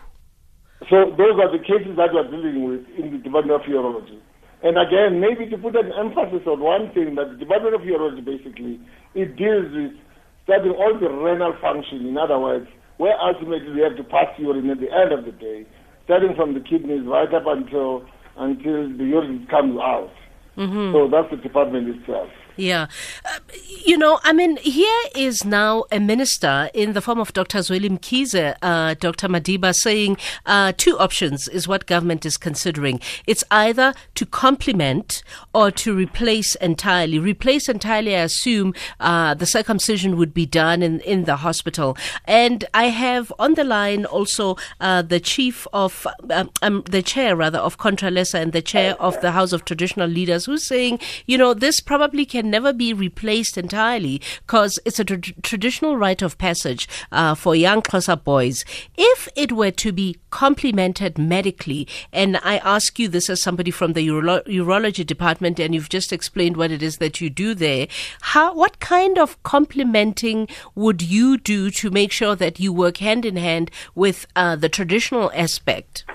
So 0.89 1.11
those 1.17 1.35
are 1.41 1.51
the 1.51 1.59
cases 1.59 1.97
that 1.97 2.13
we're 2.13 2.29
dealing 2.29 2.63
with 2.63 2.85
in 2.95 3.11
the 3.11 3.17
Department 3.17 3.59
of 3.59 3.67
Urology. 3.67 4.19
And 4.61 4.77
again, 4.77 5.19
maybe 5.19 5.49
to 5.49 5.57
put 5.57 5.75
an 5.75 5.91
emphasis 5.97 6.45
on 6.45 6.59
one 6.59 6.91
thing, 6.93 7.15
that 7.15 7.31
the 7.31 7.37
Department 7.37 7.75
of 7.75 7.81
Urology 7.81 8.23
basically, 8.23 8.79
it 9.15 9.35
deals 9.35 9.71
with 9.71 9.97
studying 10.43 10.75
all 10.75 10.93
the 10.99 11.09
renal 11.09 11.55
function. 11.61 12.05
In 12.05 12.17
other 12.17 12.39
words, 12.39 12.67
where 12.97 13.15
ultimately 13.19 13.71
we 13.71 13.81
have 13.81 13.95
to 13.95 14.03
pass 14.03 14.27
urine 14.37 14.69
at 14.69 14.79
the 14.79 14.91
end 14.91 15.11
of 15.11 15.25
the 15.25 15.31
day, 15.31 15.65
starting 16.05 16.35
from 16.35 16.53
the 16.53 16.59
kidneys 16.59 17.07
right 17.07 17.33
up 17.33 17.47
until 17.47 18.05
until 18.37 18.87
the 18.97 19.03
urine 19.03 19.47
comes 19.49 19.79
out. 19.79 20.11
Mm-hmm. 20.59 20.91
So 20.93 21.07
that's 21.09 21.31
the 21.31 21.37
department 21.37 21.87
itself. 21.87 22.29
Yeah. 22.59 22.87
Uh, 23.23 23.39
you 23.85 23.97
know, 23.97 24.19
I 24.23 24.33
mean, 24.33 24.57
here 24.57 25.03
is 25.15 25.45
now 25.45 25.85
a 25.93 25.99
minister 25.99 26.69
in 26.73 26.91
the 26.91 27.01
form 27.01 27.17
of 27.19 27.31
Dr. 27.31 27.59
Zweli 27.59 27.89
Mkhize, 27.89 28.55
uh, 28.61 28.95
Dr. 28.95 29.29
Madiba, 29.29 29.73
saying 29.73 30.17
uh, 30.45 30.73
two 30.75 30.99
options 30.99 31.47
is 31.47 31.69
what 31.69 31.85
government 31.85 32.25
is 32.25 32.35
considering. 32.35 32.99
It's 33.25 33.45
either 33.49 33.93
to 34.15 34.25
complement 34.25 35.23
or 35.53 35.71
to 35.71 35.95
replace 35.95 36.55
entirely. 36.55 37.17
Replace 37.17 37.69
entirely, 37.69 38.15
I 38.15 38.23
assume 38.23 38.73
uh, 38.99 39.35
the 39.35 39.45
circumcision 39.45 40.17
would 40.17 40.33
be 40.33 40.45
done 40.45 40.83
in, 40.83 40.99
in 41.01 41.23
the 41.23 41.37
hospital. 41.37 41.95
And 42.25 42.65
I 42.73 42.89
have 42.89 43.31
on 43.39 43.53
the 43.53 43.63
line 43.63 44.03
also 44.03 44.57
uh, 44.81 45.01
the 45.01 45.21
chief 45.21 45.65
of, 45.71 46.05
um, 46.29 46.49
um, 46.61 46.83
the 46.89 47.01
chair 47.01 47.37
rather, 47.37 47.59
of 47.59 47.77
Contralesa 47.77 48.41
and 48.41 48.51
the 48.51 48.61
chair 48.61 48.95
of 48.99 49.19
the 49.21 49.31
House 49.31 49.53
of 49.53 49.63
Traditional 49.63 50.09
Leaders 50.09 50.45
who's 50.45 50.63
saying, 50.63 50.99
you 51.25 51.37
know, 51.37 51.53
this 51.53 51.79
probably 51.79 52.25
can 52.25 52.48
never 52.49 52.73
be 52.73 52.93
replaced 52.93 53.57
entirely 53.57 54.21
because 54.45 54.79
it's 54.85 54.99
a 54.99 55.05
tra- 55.05 55.17
traditional 55.41 55.97
rite 55.97 56.21
of 56.21 56.37
passage 56.37 56.87
uh, 57.11 57.35
for 57.35 57.55
young 57.55 57.81
Xhosa 57.81 58.21
boys. 58.23 58.65
If 58.97 59.29
it 59.35 59.51
were 59.51 59.71
to 59.71 59.91
be 59.91 60.17
complemented 60.29 61.17
medically, 61.17 61.87
and 62.11 62.37
I 62.37 62.57
ask 62.57 62.99
you 62.99 63.07
this 63.07 63.29
as 63.29 63.41
somebody 63.41 63.71
from 63.71 63.93
the 63.93 64.07
uro- 64.07 64.45
urology 64.45 65.05
department, 65.05 65.59
and 65.59 65.73
you've 65.73 65.89
just 65.89 66.13
explained 66.13 66.57
what 66.57 66.71
it 66.71 66.83
is 66.83 66.97
that 66.97 67.21
you 67.21 67.29
do 67.29 67.53
there, 67.53 67.87
how 68.21 68.53
what 68.53 68.79
kind 68.79 69.17
of 69.17 69.41
complementing 69.43 70.47
would 70.75 71.01
you 71.01 71.37
do 71.37 71.69
to 71.71 71.89
make 71.89 72.11
sure 72.11 72.35
that 72.35 72.59
you 72.59 72.73
work 72.73 72.97
hand 72.97 73.25
in 73.25 73.35
hand 73.35 73.71
with 73.95 74.27
uh, 74.35 74.55
the 74.55 74.69
traditional 74.69 75.31
aspect? 75.33 76.05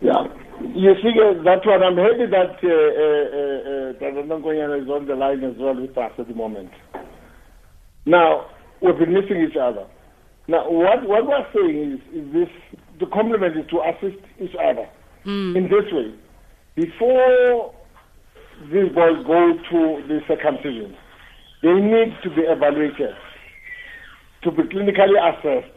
Yeah. 0.00 0.26
You 0.60 0.94
see, 1.02 1.14
uh, 1.18 1.42
that's 1.42 1.66
what 1.66 1.82
I'm 1.82 1.96
happy 1.96 2.26
that 2.30 2.62
uh, 2.62 2.68
uh, 2.68 3.26
uh, 3.34 4.06
uh 4.06 4.78
is 4.78 4.88
on 4.88 5.06
the 5.06 5.14
line 5.14 5.42
as 5.42 5.56
well 5.58 5.74
with 5.74 5.96
us 5.98 6.12
at 6.18 6.28
the 6.28 6.34
moment. 6.34 6.70
Now, 8.06 8.46
we've 8.80 8.98
been 8.98 9.12
missing 9.12 9.46
each 9.48 9.56
other. 9.56 9.86
Now, 10.46 10.70
what, 10.70 11.08
what 11.08 11.26
we're 11.26 11.46
saying 11.54 11.92
is, 11.94 12.00
is 12.14 12.32
this, 12.32 12.78
the 13.00 13.06
complement 13.06 13.56
is 13.56 13.64
to 13.70 13.80
assist 13.80 14.22
each 14.40 14.54
other 14.54 14.88
mm. 15.24 15.56
in 15.56 15.64
this 15.64 15.90
way. 15.90 16.14
Before 16.76 17.74
these 18.70 18.92
boys 18.94 19.24
go 19.26 19.54
to 19.70 20.06
the 20.06 20.20
circumcision, 20.28 20.94
they 21.62 21.72
need 21.72 22.14
to 22.22 22.30
be 22.30 22.42
evaluated, 22.42 23.16
to 24.42 24.50
be 24.50 24.62
clinically 24.64 25.18
assessed. 25.18 25.72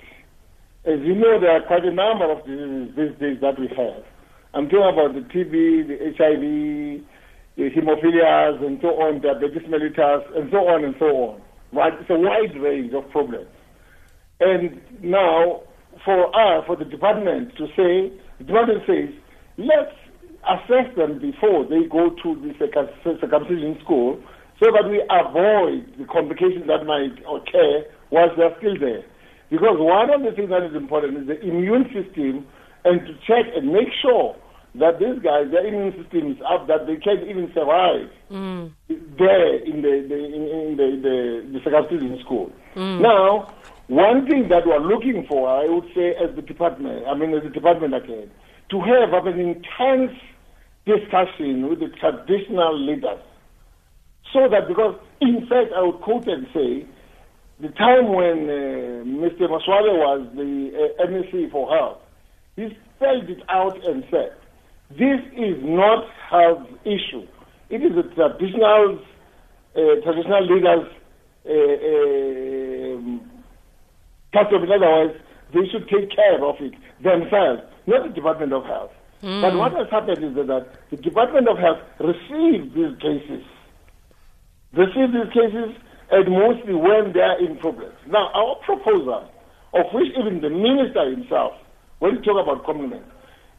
As 0.86 1.00
you 1.04 1.16
know, 1.16 1.40
there 1.40 1.52
are 1.52 1.66
quite 1.66 1.86
a 1.86 1.92
number 1.92 2.32
of 2.32 2.46
diseases 2.46 2.96
these 2.96 3.20
days 3.20 3.38
that 3.42 3.60
we 3.60 3.68
have. 3.70 4.04
I'm 4.58 4.70
talking 4.70 4.90
about 4.90 5.14
the 5.14 5.22
TB, 5.22 5.86
the 5.86 5.98
HIV, 6.18 7.06
the 7.58 7.70
hemophilias, 7.70 8.66
and 8.66 8.80
so 8.82 8.88
on, 8.98 9.22
diabetes 9.22 9.70
mellitus, 9.70 10.26
and 10.36 10.50
so 10.50 10.66
on 10.66 10.84
and 10.84 10.96
so 10.98 11.06
on. 11.06 11.42
Right? 11.72 11.94
It's 11.94 12.10
a 12.10 12.18
wide 12.18 12.58
range 12.60 12.92
of 12.92 13.08
problems. 13.12 13.46
And 14.40 14.82
now, 15.04 15.62
for 16.04 16.34
us, 16.34 16.66
for 16.66 16.76
the 16.76 16.86
department 16.86 17.54
to 17.58 17.68
say, 17.78 18.10
the 18.40 18.46
department 18.46 18.82
says, 18.88 19.14
let's 19.62 19.94
assess 20.50 20.90
them 20.98 21.22
before 21.22 21.70
they 21.70 21.86
go 21.86 22.10
to 22.10 22.30
the 22.42 22.58
circumcision 22.58 23.78
school 23.84 24.18
so 24.58 24.74
that 24.74 24.90
we 24.90 25.06
avoid 25.06 25.86
the 26.02 26.06
complications 26.10 26.66
that 26.66 26.82
might 26.90 27.14
occur 27.30 27.86
whilst 28.10 28.34
they're 28.42 28.58
still 28.58 28.80
there. 28.80 29.06
Because 29.52 29.78
one 29.78 30.10
of 30.10 30.26
the 30.26 30.34
things 30.34 30.50
that 30.50 30.66
is 30.66 30.74
important 30.74 31.14
is 31.22 31.28
the 31.28 31.38
immune 31.46 31.86
system 31.94 32.42
and 32.86 33.06
to 33.06 33.14
check 33.22 33.46
and 33.54 33.70
make 33.72 33.94
sure 34.02 34.36
that 34.80 35.00
these 35.00 35.20
guys, 35.24 35.50
their 35.52 35.66
immune 35.66 35.94
system 36.02 36.32
is 36.32 36.38
up, 36.48 36.68
that 36.68 36.86
they 36.88 36.98
can't 36.98 37.24
even 37.24 37.52
survive 37.54 38.10
mm. 38.32 38.72
there 38.88 39.56
in 39.64 39.82
the, 39.82 40.06
the 40.08 40.18
in, 40.18 40.44
in 40.48 40.78
the, 40.78 40.90
the, 41.02 41.52
the 41.54 41.60
circumcision 41.64 42.20
school. 42.24 42.52
Mm. 42.76 43.02
Now, 43.02 43.54
one 43.88 44.28
thing 44.28 44.50
that 44.50 44.68
we're 44.68 44.80
looking 44.80 45.26
for, 45.28 45.48
I 45.48 45.68
would 45.68 45.86
say, 45.96 46.14
as 46.16 46.36
the 46.36 46.42
department, 46.42 47.08
I 47.08 47.16
mean, 47.16 47.34
as 47.34 47.44
the 47.44 47.50
department 47.50 47.96
again, 47.96 48.30
to 48.70 48.82
have 48.82 49.26
an 49.26 49.40
intense 49.40 50.12
discussion 50.86 51.70
with 51.70 51.80
the 51.80 51.90
traditional 52.00 52.78
leaders. 52.78 53.20
So 54.34 54.48
that, 54.50 54.68
because, 54.68 54.96
in 55.22 55.48
fact, 55.48 55.72
I 55.76 55.82
would 55.82 56.02
quote 56.02 56.28
and 56.28 56.48
say, 56.54 56.86
the 57.60 57.70
time 57.70 58.14
when 58.14 58.50
uh, 58.50 59.04
Mr. 59.08 59.50
Masualle 59.50 59.98
was 59.98 60.28
the 60.36 60.94
uh, 61.00 61.08
MEC 61.08 61.50
for 61.52 61.74
health, 61.74 62.00
he 62.56 62.78
spelled 62.96 63.30
it 63.30 63.42
out 63.50 63.84
and 63.88 64.04
said, 64.12 64.36
this 64.90 65.20
is 65.36 65.58
not 65.64 66.06
health 66.30 66.68
issue. 66.86 67.28
It 67.70 67.84
is 67.84 67.92
a 67.98 68.04
traditional, 68.16 69.00
uh, 69.76 69.80
traditional 70.04 70.48
leaders' 70.48 70.88
uh, 71.46 71.52
um, 72.96 73.22
custom. 74.34 74.64
In 74.64 74.72
other 74.72 74.88
words, 74.88 75.14
they 75.54 75.68
should 75.72 75.88
take 75.90 76.16
care 76.16 76.44
of 76.44 76.56
it 76.60 76.74
themselves, 77.04 77.62
not 77.86 78.08
the 78.08 78.14
Department 78.14 78.54
of 78.54 78.64
Health. 78.66 78.92
Mm. 79.24 79.42
But 79.42 79.58
what 79.58 79.72
has 79.74 79.90
happened 79.90 80.24
is 80.24 80.36
that 80.36 80.68
the 80.90 80.98
Department 80.98 81.50
of 81.50 81.58
Health 81.58 81.80
received 82.00 82.76
these 82.76 82.96
cases, 83.02 83.44
received 84.74 85.14
these 85.14 85.34
cases, 85.34 85.76
and 86.12 86.32
mostly 86.32 86.74
when 86.74 87.12
they 87.14 87.20
are 87.20 87.40
in 87.44 87.58
problems. 87.58 87.96
Now, 88.08 88.32
our 88.34 88.56
proposal, 88.64 89.30
of 89.74 89.86
which 89.94 90.08
even 90.18 90.40
the 90.40 90.50
minister 90.50 91.10
himself, 91.10 91.54
when 92.00 92.18
he 92.18 92.22
talk 92.22 92.42
about 92.42 92.64
complement, 92.66 93.04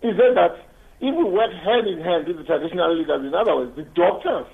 is 0.02 0.16
that 0.16 0.67
if 1.00 1.14
we 1.14 1.24
work 1.24 1.52
hand 1.52 1.86
in 1.86 2.00
hand 2.00 2.26
with 2.26 2.38
the 2.38 2.44
traditional 2.44 2.96
leaders, 2.96 3.22
in 3.24 3.34
other 3.34 3.54
words, 3.54 3.76
the 3.76 3.86
doctors, 3.94 4.46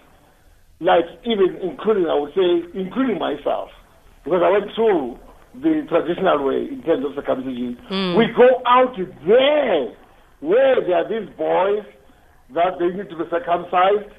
like 0.81 1.05
even 1.25 1.57
including, 1.63 2.07
I 2.07 2.15
would 2.19 2.35
say, 2.35 2.69
including 2.75 3.19
myself, 3.19 3.71
because 4.25 4.43
I 4.45 4.51
went 4.51 4.69
through 4.75 5.19
the 5.55 5.87
traditional 5.89 6.45
way 6.45 6.69
in 6.69 6.83
terms 6.83 7.07
of 7.07 7.15
circumcision, 7.15 7.79
mm. 7.91 8.19
we 8.19 8.27
go 8.37 8.61
out 8.67 8.97
there 8.97 9.93
where 10.41 10.77
there 10.85 10.97
are 11.01 11.09
these 11.09 11.31
boys 11.37 11.87
that 12.53 12.77
they 12.79 12.89
need 12.93 13.09
to 13.09 13.17
be 13.17 13.25
circumcised. 13.31 14.13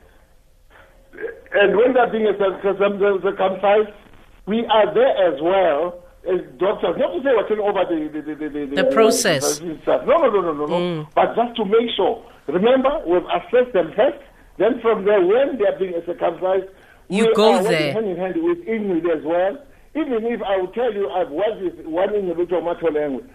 And 1.53 1.77
when 1.77 1.93
they're 1.93 2.11
being 2.11 2.27
circumcised, 2.37 3.93
we 4.47 4.65
are 4.65 4.93
there 4.93 5.33
as 5.33 5.39
well 5.41 6.04
doctors. 6.57 6.95
Not 6.97 7.13
to 7.13 7.19
say 7.23 7.31
we're 7.33 7.47
taking 7.47 7.63
over 7.63 7.85
the 7.85 8.09
the, 8.09 8.35
the, 8.35 8.49
the, 8.49 8.83
the, 8.83 8.89
process. 8.91 9.61
no, 9.61 9.75
no, 10.05 10.29
no, 10.29 10.41
no, 10.41 10.53
no, 10.53 10.65
no. 10.65 10.79
Mm. 10.79 11.07
But 11.13 11.35
just 11.35 11.55
to 11.57 11.65
make 11.65 11.89
sure. 11.95 12.23
Remember, 12.47 13.01
we've 13.07 13.25
assessed 13.25 13.73
them 13.73 13.93
first. 13.95 14.21
Then 14.57 14.79
from 14.81 15.05
there, 15.05 15.19
when 15.21 15.57
they 15.57 15.65
are 15.65 15.77
being 15.77 15.93
circumcised, 16.05 16.69
you 17.09 17.25
we 17.25 17.33
go 17.33 17.55
are 17.55 17.63
there. 17.63 17.93
hand 17.93 18.07
in 18.07 18.17
hand 18.17 18.35
with 18.37 18.59
Ingrid 18.65 19.05
as 19.17 19.23
well. 19.23 19.57
Even 19.95 20.25
if 20.25 20.41
I 20.41 20.57
will 20.57 20.71
tell 20.73 20.93
you 20.93 21.09
I've 21.09 21.29
worked 21.31 21.61
with 21.61 21.85
one 21.85 22.13
individual 22.13 22.61
Macho 22.61 22.91
language, 22.91 23.25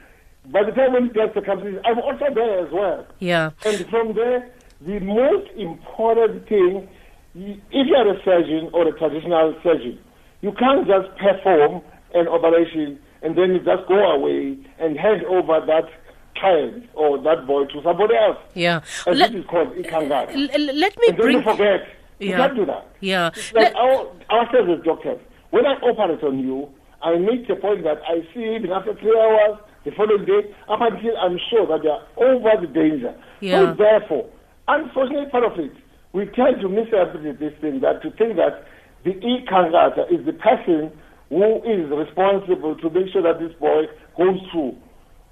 by 0.46 0.62
the 0.64 0.72
time 0.72 0.92
when 0.92 1.06
it 1.06 1.14
gets 1.14 1.34
circumcision, 1.34 1.80
I'm 1.84 1.98
also 1.98 2.26
there 2.34 2.66
as 2.66 2.72
well. 2.72 3.06
Yeah. 3.18 3.50
And 3.64 3.86
from 3.88 4.14
there, 4.14 4.50
the 4.80 4.98
most 5.00 5.50
important 5.56 6.48
thing, 6.48 6.88
if 7.34 7.86
you're 7.86 8.12
a 8.12 8.22
surgeon 8.24 8.70
or 8.72 8.88
a 8.88 8.98
traditional 8.98 9.54
surgeon, 9.62 9.98
you 10.40 10.52
can't 10.52 10.86
just 10.86 11.16
perform 11.18 11.82
an 12.14 12.28
operation 12.28 12.98
and 13.22 13.36
then 13.36 13.50
you 13.52 13.58
just 13.58 13.86
go 13.88 13.94
away 13.94 14.56
and 14.78 14.98
hand 14.98 15.24
over 15.26 15.60
that 15.66 15.88
child 16.36 16.82
or 16.94 17.18
that 17.22 17.46
boy 17.46 17.64
to 17.66 17.82
somebody 17.82 18.14
else. 18.16 18.38
Yeah. 18.54 18.80
And 19.06 19.18
let, 19.18 19.32
this 19.32 19.40
is 19.42 19.46
called 19.46 19.74
ikangata. 19.74 20.30
L- 20.30 20.74
let 20.74 20.96
me 20.96 21.08
and 21.08 21.16
bring... 21.16 21.36
you 21.38 21.42
forget. 21.42 21.86
Yeah. 22.18 22.28
You 22.28 22.36
can't 22.36 22.56
do 22.56 22.66
that. 22.66 22.88
Yeah. 23.00 23.30
Like 23.54 23.54
let... 23.54 23.76
our, 23.76 24.06
ourselves 24.30 24.70
as 24.78 24.84
doctors, 24.84 25.20
when 25.50 25.66
I 25.66 25.74
operate 25.82 26.22
on 26.22 26.38
you, 26.38 26.68
I 27.02 27.16
make 27.16 27.48
the 27.48 27.56
point 27.56 27.82
that 27.84 28.00
I 28.06 28.20
see 28.32 28.56
even 28.56 28.70
after 28.72 28.94
three 28.94 29.16
hours, 29.18 29.58
the 29.84 29.90
following 29.92 30.24
day, 30.24 30.54
up 30.68 30.80
until 30.80 31.16
I'm 31.16 31.38
sure 31.50 31.66
that 31.66 31.82
they 31.82 31.88
are 31.88 32.04
over 32.16 32.60
the 32.60 32.66
danger. 32.66 33.14
Yeah. 33.40 33.72
So 33.72 33.74
therefore, 33.74 34.28
unfortunately 34.68 35.30
part 35.30 35.44
of 35.44 35.58
it, 35.58 35.72
we 36.12 36.26
tend 36.26 36.60
to 36.60 36.68
misinterpret 36.68 37.38
this 37.38 37.54
thing, 37.60 37.80
that 37.80 38.02
to 38.02 38.10
think 38.12 38.36
that 38.36 38.66
the 39.04 39.12
ikangata 39.12 40.12
is 40.12 40.24
the 40.26 40.34
person 40.34 40.92
who 41.30 41.62
is 41.64 41.88
responsible 41.90 42.76
to 42.76 42.90
make 42.90 43.10
sure 43.12 43.22
that 43.22 43.38
this 43.38 43.52
boy 43.54 43.86
goes 44.16 44.38
through. 44.52 44.76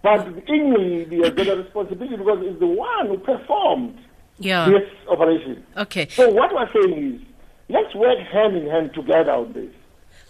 But 0.02 0.26
English 0.48 1.10
has 1.24 1.34
got 1.34 1.48
a 1.48 1.56
responsibility 1.62 2.16
because 2.16 2.38
it's 2.42 2.60
the 2.60 2.66
one 2.66 3.08
who 3.08 3.18
performed 3.18 3.98
yeah. 4.38 4.68
this 4.68 4.88
operation. 5.08 5.64
Okay. 5.76 6.08
So 6.08 6.30
what 6.30 6.54
we're 6.54 6.70
saying 6.72 7.14
is, 7.14 7.20
let's 7.68 7.94
work 7.94 8.18
hand 8.32 8.56
in 8.56 8.70
hand 8.70 8.94
together 8.94 9.32
on 9.32 9.52
this. 9.52 9.74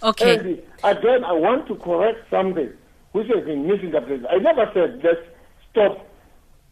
Okay. 0.02 0.38
And 0.38 0.98
again, 0.98 1.24
I 1.24 1.32
want 1.32 1.68
to 1.68 1.76
correct 1.76 2.18
something 2.30 2.72
which 3.12 3.26
has 3.28 3.44
been 3.44 3.66
misinterpreted. 3.66 4.26
I 4.26 4.36
never 4.38 4.70
said 4.72 5.00
let's 5.04 5.20
stop 5.70 6.06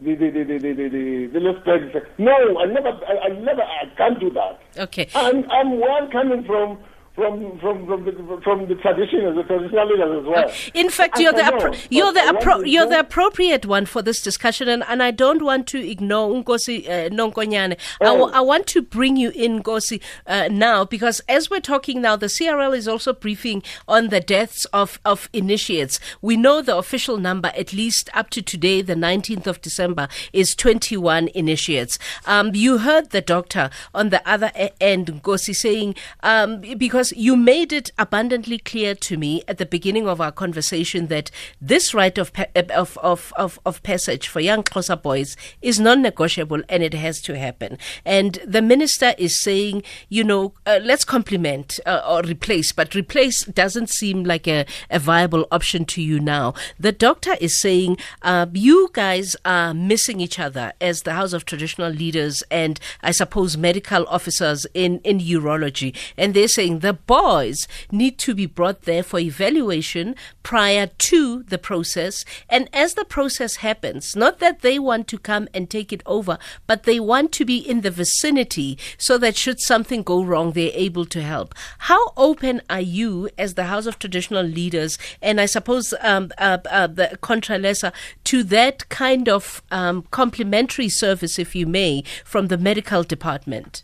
the 0.01 0.15
the 0.15 0.31
the 0.31 0.45
the 0.45 0.59
the 0.59 0.73
the, 0.75 1.27
the, 1.33 1.41
let's 1.41 2.07
No, 2.19 2.59
I 2.59 2.67
never 2.67 2.89
I, 2.89 3.19
I 3.25 3.29
never 3.29 3.63
I 3.63 3.87
can't 3.97 4.21
do 4.21 4.31
that. 4.31 4.61
Okay. 4.79 5.09
I'm 5.15 5.51
I'm 5.51 5.81
one 5.81 6.11
coming 6.11 6.45
from 6.45 6.79
from 7.17 7.59
from 7.59 7.87
from 7.87 8.05
the, 8.05 8.41
from 8.45 8.69
the 8.69 8.75
tradition 8.77 9.35
the 9.35 9.43
traditional 9.43 9.89
leaders 9.89 10.21
as 10.21 10.27
well. 10.27 10.53
In 10.75 10.91
fact, 10.91 11.19
you're 11.19 11.33
the 11.33 11.41
appro- 11.41 11.87
you're 11.89 12.13
the 12.13 12.21
appro- 12.21 12.71
you're 12.71 12.87
the 12.87 13.01
appropriate 13.01 13.65
one 13.65 13.87
for 13.87 14.03
this 14.03 14.23
discussion, 14.23 14.69
and, 14.69 14.85
and 14.87 15.03
I 15.03 15.11
don't 15.13 15.43
want 15.43 15.67
to 15.69 15.79
ignore 15.79 16.31
Nkosi 16.31 16.87
uh, 16.87 16.91
Nonkonyane. 17.09 17.79
Oh. 18.03 18.05
I, 18.05 18.19
w- 18.19 18.33
I 18.35 18.41
want 18.43 18.67
to 18.69 18.83
bring 18.83 19.17
you 19.17 19.31
in, 19.31 19.63
Nkosi, 19.63 20.03
uh, 20.27 20.49
now 20.53 20.85
because 20.85 21.21
as 21.27 21.49
we're 21.49 21.61
talking 21.61 22.03
now, 22.03 22.17
the 22.17 22.27
CRL 22.27 22.77
is 22.77 22.87
also 22.87 23.15
briefing 23.15 23.63
on 23.89 24.09
the 24.09 24.21
deaths 24.21 24.67
of 24.67 25.01
of 25.07 25.31
initiates. 25.33 25.99
We 26.21 26.37
know 26.37 26.61
the 26.61 26.77
official 26.77 27.17
number, 27.17 27.51
at 27.57 27.73
least 27.73 28.11
up 28.13 28.29
to 28.31 28.43
today, 28.43 28.83
the 28.83 28.95
19th 28.95 29.47
of 29.47 29.63
December, 29.63 30.09
is 30.35 30.55
21 30.55 31.29
initiates. 31.29 31.99
Um, 32.27 32.55
you 32.55 32.79
heard 32.79 33.11
the 33.11 33.23
doctor 33.23 33.71
on 33.95 34.11
the 34.11 34.27
other 34.29 34.53
end, 34.83 35.07
Nkosi, 35.07 35.57
saying 35.57 35.95
um, 36.23 36.61
because 36.61 37.06
because 37.07 37.23
you 37.23 37.37
made 37.37 37.73
it 37.73 37.93
abundantly 37.99 38.59
clear 38.59 38.95
to 38.95 39.17
me 39.17 39.43
at 39.47 39.59
the 39.59 39.67
beginning 39.67 40.09
of 40.09 40.21
our 40.21 40.33
conversation 40.33 41.07
that 41.07 41.31
this 41.61 41.95
right 41.95 42.19
of 42.19 42.33
of 42.73 42.99
of 42.99 43.33
of, 43.37 43.61
of 43.65 43.83
passage 43.83 44.29
for 44.29 44.41
young 44.41 44.63
Xhosa 44.65 45.01
boys 45.01 45.37
is 45.63 45.79
non-negotiable 45.79 46.63
and 46.69 46.83
it 46.83 46.95
has 46.95 47.21
to 47.23 47.39
happen. 47.39 47.79
And 48.05 48.39
the 48.47 48.63
minister 48.63 49.15
is 49.19 49.41
saying, 49.41 49.83
you 50.09 50.25
know, 50.25 50.55
uh, 50.67 50.81
let's 50.83 51.05
complement 51.05 51.79
uh, 51.87 52.03
or 52.09 52.23
replace, 52.23 52.73
but 52.73 52.95
replace 52.95 53.45
doesn't 53.45 53.91
seem 53.91 54.25
like 54.25 54.49
a, 54.49 54.67
a 54.91 54.99
viable 54.99 55.47
option 55.53 55.85
to 55.87 56.03
you 56.03 56.19
now. 56.19 56.55
The 56.81 56.93
doctor 56.93 57.37
is 57.41 57.61
saying 57.61 57.99
uh, 58.23 58.47
you 58.53 58.89
guys 58.93 59.37
are 59.45 59.75
missing 59.75 60.21
each 60.21 60.39
other 60.39 60.73
as 60.81 61.03
the 61.03 61.13
House 61.13 61.33
of 61.33 61.45
Traditional 61.45 61.91
Leaders 61.91 62.43
and 62.51 62.81
I 63.03 63.13
suppose 63.13 63.57
medical 63.57 64.07
officers 64.09 64.67
in, 64.75 65.01
in 65.01 65.19
urology. 65.21 65.95
And 66.17 66.35
they're 66.35 66.49
saying 66.49 66.81
the 66.81 66.96
boys 66.97 67.69
need 67.91 68.19
to 68.19 68.35
be 68.35 68.47
brought 68.47 68.83
there 68.83 69.03
for 69.03 69.19
evaluation 69.19 70.15
prior 70.43 70.87
to 70.99 71.43
the 71.45 71.59
process. 71.59 72.25
And 72.49 72.69
as 72.73 72.95
the 72.95 73.05
process 73.05 73.57
happens, 73.57 74.17
not 74.17 74.39
that 74.39 74.61
they 74.61 74.79
want 74.79 75.09
to 75.09 75.19
come 75.19 75.49
and 75.55 75.69
take 75.69 75.93
it 75.93 76.03
over, 76.07 76.39
but 76.67 76.85
they 76.85 77.01
want 77.01 77.33
to 77.33 77.45
be 77.45 77.59
in 77.59 77.81
the 77.83 77.91
vicinity 77.91 78.79
so 78.99 79.19
that 79.19 79.37
should 79.37 79.61
something 79.61 80.03
go 80.03 80.23
wrong, 80.23 80.53
they're 80.53 80.71
able 80.75 81.07
to 81.07 81.23
help. 81.23 81.55
How 81.79 82.13
open 82.17 82.63
are 82.71 82.81
you 82.81 83.29
as 83.39 83.55
the 83.55 83.65
House 83.65 83.87
of 83.87 83.99
Traditional 83.99 84.45
Leaders 84.45 84.99
and 85.23 85.41
I 85.41 85.47
suppose 85.47 85.95
um, 86.01 86.31
uh, 86.39 86.59
uh, 86.71 86.87
the 86.87 87.19
Contralesa 87.23 87.93
to 88.25 88.43
that 88.45 88.89
kind 88.89 89.29
of 89.29 89.63
um, 89.71 90.05
complementary 90.11 90.89
service, 90.89 91.39
if 91.39 91.55
you 91.55 91.67
may, 91.67 92.03
from 92.25 92.49
the 92.49 92.59
medical 92.59 93.03
department? 93.03 93.83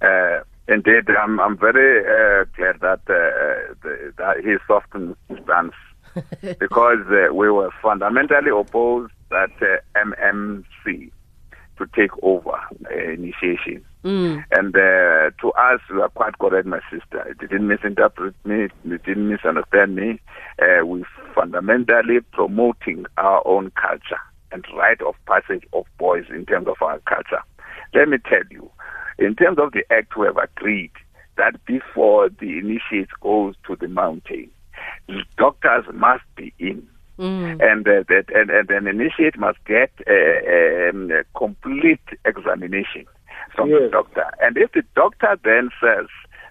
Uh, 0.00 0.40
indeed, 0.68 1.04
I'm, 1.10 1.40
I'm 1.40 1.56
very 1.58 2.00
uh, 2.00 2.44
glad 2.56 2.80
that, 2.80 3.00
uh, 3.08 3.74
the, 3.82 4.12
that 4.18 4.36
he 4.44 4.56
softened 4.66 5.16
his 5.28 5.38
stance 5.44 5.74
because 6.58 7.04
uh, 7.10 7.32
we 7.34 7.50
were 7.50 7.70
fundamentally 7.82 8.50
opposed 8.50 9.12
that 9.30 9.50
uh, 9.60 9.98
MMC 9.98 11.10
to 11.78 11.86
take 11.94 12.10
over 12.22 12.52
uh, 12.52 13.12
initiation. 13.12 13.84
Mm. 14.04 14.44
And 14.52 14.74
uh, 14.74 15.30
to 15.40 15.52
us, 15.52 15.80
you 15.90 16.00
are 16.00 16.08
quite 16.08 16.38
correct, 16.38 16.66
my 16.66 16.80
sister. 16.90 17.26
It 17.28 17.38
didn't 17.38 17.66
misinterpret 17.66 18.34
me, 18.44 18.64
it 18.64 19.04
didn't 19.04 19.28
misunderstand 19.28 19.96
me. 19.96 20.20
Uh, 20.62 20.86
we 20.86 21.04
fundamentally 21.34 22.20
promoting 22.32 23.04
our 23.18 23.46
own 23.46 23.72
culture 23.72 24.20
and 24.52 24.64
rite 24.76 25.02
of 25.02 25.16
passage 25.26 25.64
of 25.72 25.84
boys 25.98 26.24
in 26.30 26.46
terms 26.46 26.68
of 26.68 26.76
our 26.80 27.00
culture. 27.00 27.42
Let 27.94 28.08
me 28.08 28.18
tell 28.18 28.42
you, 28.50 28.70
in 29.18 29.34
terms 29.34 29.58
of 29.58 29.72
the 29.72 29.84
act, 29.90 30.16
we 30.16 30.26
have 30.26 30.36
agreed 30.36 30.92
that 31.36 31.64
before 31.66 32.28
the 32.28 32.58
initiate 32.58 33.10
goes 33.20 33.54
to 33.66 33.76
the 33.76 33.88
mountain, 33.88 34.50
doctors 35.36 35.84
must 35.92 36.24
be 36.34 36.52
in. 36.58 36.86
Mm. 37.18 37.62
And 37.62 37.88
uh, 37.88 38.04
that 38.08 38.26
and, 38.34 38.50
and 38.50 38.70
an 38.70 38.86
initiate 38.86 39.38
must 39.38 39.58
get 39.64 39.90
a, 40.06 40.90
um, 40.90 41.10
a 41.10 41.24
complete 41.38 42.02
examination 42.26 43.06
from 43.54 43.70
the 43.70 43.88
doctor. 43.90 44.26
And 44.42 44.58
if 44.58 44.72
the 44.72 44.82
doctor 44.94 45.38
then 45.42 45.70
says 45.80 46.08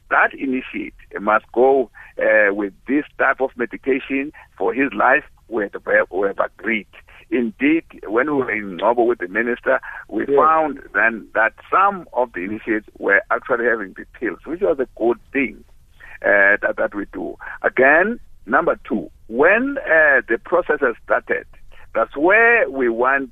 that 0.10 0.34
initiate 0.34 0.96
must 1.20 1.46
go 1.52 1.92
uh, 2.20 2.54
with 2.54 2.74
this 2.88 3.06
type 3.20 3.42
of 3.42 3.52
medication 3.56 4.32
for 4.58 4.74
his 4.74 4.92
life, 4.94 5.24
we 5.48 5.64
have, 5.64 6.10
we 6.12 6.28
have 6.28 6.40
agreed. 6.40 6.88
Indeed, 7.36 7.84
when 8.08 8.28
we 8.28 8.34
were 8.44 8.52
in 8.52 8.78
Nobo 8.78 9.04
with 9.04 9.20
the 9.20 9.28
minister, 9.28 9.80
we 10.08 10.26
Yes. 10.28 10.38
found 10.38 10.80
then 10.94 11.28
that 11.34 11.54
some 11.70 12.08
of 12.14 12.32
the 12.34 12.42
initiates 12.42 12.88
were 12.98 13.22
actually 13.30 13.66
having 13.66 13.94
the 13.98 14.06
pills, 14.20 14.40
which 14.46 14.62
was 14.62 14.80
a 14.80 14.88
good 14.98 15.20
thing 15.34 15.64
uh, 16.22 16.56
that, 16.62 16.76
that 16.78 16.96
we 16.96 17.06
do. 17.12 17.36
Again, 17.62 18.20
number 18.46 18.80
two, 18.88 19.10
when 19.28 19.78
uh, 19.80 20.22
the 20.30 20.38
process 20.46 20.80
has 20.82 20.96
started, 21.04 21.46
that's 21.94 22.16
where 22.16 22.70
we 22.70 22.88
want 22.90 23.32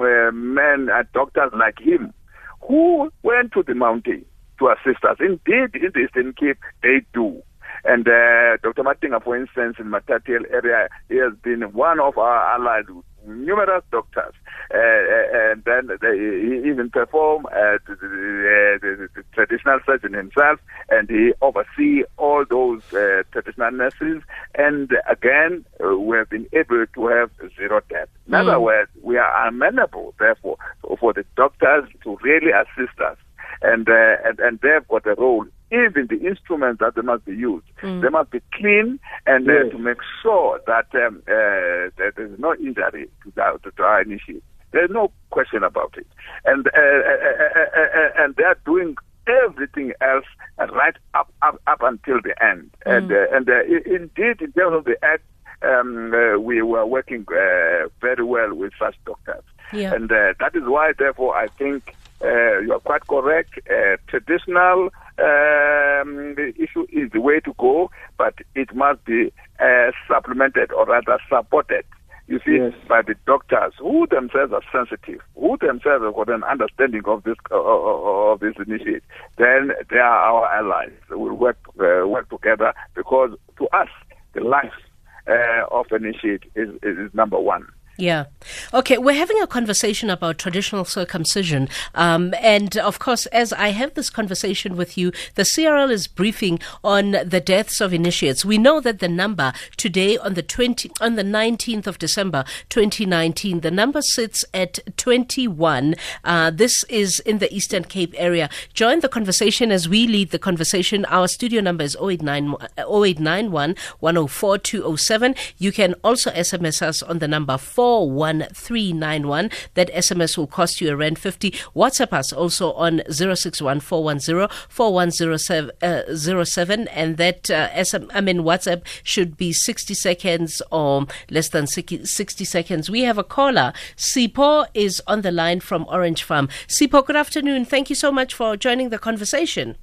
uh, 0.00 0.30
men, 0.32 0.88
uh, 0.90 1.04
doctors 1.14 1.52
like 1.56 1.78
him, 1.78 2.12
who 2.60 3.10
went 3.22 3.52
to 3.52 3.62
the 3.62 3.74
mountain 3.74 4.24
to 4.58 4.68
assist 4.68 5.04
us. 5.04 5.16
Indeed, 5.20 5.76
in 5.76 5.90
the 5.94 6.00
Eastern 6.06 6.32
Cape, 6.32 6.58
they 6.82 7.02
do. 7.14 7.42
And 7.84 8.06
uh, 8.06 8.58
Dr. 8.62 8.82
Matinga, 8.82 9.22
for 9.22 9.36
instance, 9.36 9.76
in 9.78 9.86
Matatiele 9.86 10.50
area, 10.52 10.88
he 11.08 11.16
has 11.16 11.32
been 11.42 11.62
one 11.72 11.98
of 12.00 12.18
our 12.18 12.54
allies 12.54 12.84
numerous 13.30 13.82
doctors. 13.90 14.34
Uh, 14.72 14.78
uh, 14.78 15.52
and 15.52 15.64
then 15.64 15.88
they, 16.00 16.16
he 16.16 16.68
even 16.68 16.90
perform 16.90 17.46
uh, 17.46 17.78
the, 17.86 17.96
the, 18.00 18.78
the, 18.80 19.08
the 19.14 19.24
traditional 19.32 19.80
surgeon 19.84 20.12
himself, 20.12 20.60
and 20.90 21.08
he 21.08 21.32
oversee 21.42 22.02
all 22.16 22.44
those 22.48 22.80
uh, 22.92 23.22
traditional 23.32 23.70
nurses. 23.72 24.22
And 24.56 24.90
again, 25.08 25.64
uh, 25.84 25.96
we 25.98 26.16
have 26.16 26.30
been 26.30 26.46
able 26.52 26.84
to 26.94 27.06
have 27.08 27.30
zero 27.56 27.80
death. 27.88 28.08
In 28.26 28.34
other 28.34 28.52
Mm. 28.52 28.62
words, 28.62 28.90
we 29.02 29.16
are 29.16 29.48
amenable, 29.48 30.14
therefore, 30.18 30.56
for 30.98 31.12
the 31.12 31.24
doctors 31.36 31.88
to 32.04 32.18
really 32.22 32.52
assist 32.52 32.98
us 33.00 33.16
and 33.62 33.88
uh, 33.88 34.16
and 34.24 34.38
and 34.40 34.60
they've 34.60 34.86
got 34.88 35.06
a 35.06 35.14
role. 35.14 35.46
Even 35.72 36.08
the 36.08 36.18
instruments 36.26 36.80
that 36.80 36.96
they 36.96 37.02
must 37.02 37.24
be 37.24 37.32
used, 37.32 37.66
they 38.02 38.08
must 38.08 38.30
be 38.32 38.40
clean 38.54 38.98
and 39.30 39.48
uh, 39.48 39.70
to 39.70 39.78
make 39.78 39.98
sure 40.22 40.60
that 40.66 40.86
um, 40.94 41.22
uh, 41.28 41.90
that 41.98 42.12
there's 42.16 42.38
no 42.38 42.54
injury 42.54 43.08
to, 43.22 43.32
the, 43.34 43.70
to, 43.76 43.82
our 43.82 44.02
initiate. 44.02 44.42
There's 44.72 44.90
no 44.90 45.10
question 45.30 45.62
about 45.62 45.94
it, 45.96 46.06
and 46.44 46.66
uh, 46.66 46.70
uh, 46.70 47.60
uh, 47.60 47.80
uh, 47.80 48.24
and 48.24 48.36
they're 48.36 48.56
doing 48.64 48.96
everything 49.26 49.92
else 50.00 50.26
right 50.58 50.94
up 51.14 51.32
up 51.42 51.60
up 51.66 51.82
until 51.82 52.20
the 52.22 52.34
end. 52.42 52.70
And 52.86 53.10
uh, 53.12 53.26
and 53.32 53.48
uh, 53.48 53.62
indeed, 53.86 54.40
in 54.40 54.52
terms 54.52 54.76
of 54.76 54.84
the 54.84 54.96
act, 55.02 55.24
um, 55.62 56.12
uh, 56.14 56.38
we 56.38 56.62
were 56.62 56.86
working 56.86 57.26
uh, 57.30 57.88
very 58.00 58.24
well 58.24 58.54
with 58.54 58.72
such 58.78 58.96
doctors. 59.04 59.44
Yeah. 59.72 59.94
And 59.94 60.10
uh, 60.10 60.34
that 60.40 60.54
is 60.54 60.62
why, 60.64 60.92
therefore, 60.98 61.36
I 61.36 61.46
think 61.46 61.94
uh, 62.22 62.58
you 62.58 62.72
are 62.72 62.80
quite 62.80 63.06
correct. 63.06 63.58
Uh, 63.70 63.96
traditional 64.08 64.90
um, 65.18 66.36
issue 66.56 66.86
is 66.90 67.10
the 67.12 67.20
way 67.20 67.40
to 67.40 67.54
go, 67.58 67.90
but 68.20 68.34
it 68.54 68.74
must 68.74 69.02
be 69.06 69.32
uh, 69.60 69.90
supplemented 70.06 70.70
or 70.72 70.84
rather 70.84 71.18
supported. 71.26 71.84
You 72.26 72.38
see, 72.44 72.58
Yes. 72.58 72.74
by 72.86 73.00
the 73.02 73.14
doctors 73.26 73.72
who 73.78 74.06
themselves 74.08 74.52
are 74.52 74.62
sensitive, 74.70 75.20
who 75.34 75.56
themselves 75.58 76.04
have 76.04 76.14
got 76.14 76.28
an 76.28 76.44
understanding 76.44 77.02
of 77.06 77.24
this 77.24 77.36
uh, 77.50 77.56
of 77.58 78.40
this 78.40 78.54
initiative, 78.64 79.02
then 79.38 79.72
they 79.90 79.96
are 79.96 80.20
our 80.30 80.46
allies. 80.54 80.92
We'll 81.08 81.34
work 81.34 81.58
uh, 81.80 82.06
work 82.06 82.28
together 82.28 82.72
because 82.94 83.30
to 83.58 83.64
us, 83.72 83.88
the 84.34 84.42
life 84.42 84.78
uh, 85.26 85.64
of 85.72 85.86
initiate 85.90 86.44
is, 86.54 86.68
is, 86.82 86.98
is 86.98 87.14
number 87.14 87.40
one. 87.40 87.66
Yeah. 88.00 88.24
Okay, 88.72 88.98
we're 88.98 89.14
having 89.14 89.40
a 89.42 89.46
conversation 89.46 90.08
about 90.08 90.38
traditional 90.38 90.84
circumcision. 90.84 91.68
Um, 91.94 92.34
and 92.40 92.76
of 92.78 92.98
course, 92.98 93.26
as 93.26 93.52
I 93.52 93.68
have 93.68 93.94
this 93.94 94.08
conversation 94.08 94.76
with 94.76 94.96
you, 94.96 95.12
the 95.34 95.42
CRL 95.42 95.90
is 95.90 96.06
briefing 96.06 96.58
on 96.82 97.12
the 97.24 97.42
deaths 97.44 97.80
of 97.80 97.92
initiates. 97.92 98.44
We 98.44 98.58
know 98.58 98.80
that 98.80 99.00
the 99.00 99.08
number 99.08 99.52
today 99.76 100.16
on 100.16 100.34
the 100.34 100.42
20, 100.42 100.90
on 101.00 101.16
the 101.16 101.22
19th 101.22 101.86
of 101.86 101.98
December 101.98 102.44
2019, 102.70 103.60
the 103.60 103.70
number 103.70 104.00
sits 104.00 104.44
at 104.54 104.78
21. 104.96 105.94
Uh, 106.24 106.50
this 106.50 106.84
is 106.84 107.20
in 107.20 107.38
the 107.38 107.52
Eastern 107.54 107.84
Cape 107.84 108.14
area. 108.16 108.48
Join 108.72 109.00
the 109.00 109.08
conversation 109.08 109.70
as 109.70 109.88
we 109.88 110.06
lead 110.06 110.30
the 110.30 110.38
conversation. 110.38 111.04
Our 111.06 111.28
studio 111.28 111.60
number 111.60 111.84
is 111.84 111.96
089, 112.00 112.54
0891 112.78 113.76
104 114.00 114.58
207. 114.58 115.34
You 115.58 115.72
can 115.72 115.94
also 116.02 116.30
SMS 116.30 116.80
us 116.82 117.02
on 117.02 117.18
the 117.18 117.28
number 117.28 117.58
41391. 117.90 119.50
That 119.74 119.92
SMS 119.92 120.38
will 120.38 120.46
cost 120.46 120.80
you 120.80 120.90
a 120.90 120.96
rand 120.96 121.18
50. 121.18 121.50
WhatsApp 121.74 122.12
us 122.12 122.32
also 122.32 122.72
on 122.74 123.02
061 123.10 123.80
410 123.80 124.48
4107 124.68 125.70
uh, 125.82 126.44
07, 126.44 126.88
and 126.88 127.16
that 127.16 127.50
uh, 127.50 127.82
SM, 127.82 128.04
I 128.14 128.20
mean 128.20 128.38
WhatsApp 128.38 128.82
should 129.02 129.36
be 129.36 129.52
60 129.52 129.94
seconds 129.94 130.62
or 130.70 131.06
less 131.30 131.48
than 131.48 131.66
60 131.66 132.04
60 132.04 132.44
seconds. 132.44 132.88
We 132.88 133.02
have 133.02 133.18
a 133.18 133.24
caller. 133.24 133.72
Sipho 133.96 134.66
is 134.74 135.02
on 135.06 135.22
the 135.22 135.32
line 135.32 135.60
from 135.60 135.84
Orange 135.88 136.22
Farm. 136.22 136.48
Sipho, 136.68 137.04
good 137.04 137.16
afternoon. 137.16 137.64
Thank 137.64 137.90
you 137.90 137.96
so 137.96 138.12
much 138.12 138.34
for 138.34 138.56
joining 138.56 138.90
the 138.90 138.98
conversation. 138.98 139.76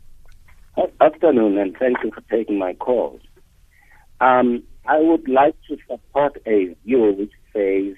Good 0.76 0.94
afternoon, 1.02 1.58
and 1.58 1.76
thank 1.78 1.98
you 2.04 2.12
for 2.12 2.22
taking 2.30 2.58
my 2.58 2.74
call. 2.76 3.20
Um, 4.22 4.64
I 4.88 5.00
would 5.00 5.28
like 5.28 5.56
to 5.68 5.78
support 5.90 6.42
a 6.46 6.74
view 6.86 7.14
which 7.18 7.34
says 7.58 7.96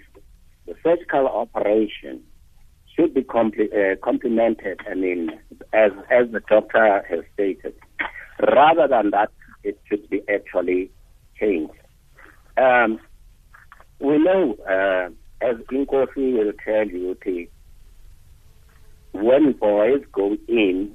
the 0.68 0.76
surgical 0.84 1.28
operation 1.28 2.22
should 2.96 3.14
be 3.14 3.22
compli- 3.22 3.74
uh, 3.74 3.96
complemented, 4.04 4.80
I 4.90 4.94
mean, 4.94 5.32
as, 5.74 5.92
as 6.10 6.32
the 6.32 6.42
doctor 6.48 7.04
has 7.10 7.20
stated. 7.34 7.74
Rather 8.56 8.88
than 8.88 9.12
that, 9.12 9.30
it 9.64 9.80
should 9.88 10.10
be 10.10 10.22
actually 10.34 10.92
changed. 11.40 11.74
Um, 12.58 13.00
we 14.00 14.18
know, 14.18 14.56
uh, 14.68 15.10
as 15.46 15.58
Inkosi 15.72 16.34
will 16.34 16.54
tell 16.66 16.88
you, 16.88 17.18
the, 17.26 17.50
when 19.12 19.54
boys 19.54 20.02
go 20.14 20.38
in, 20.48 20.92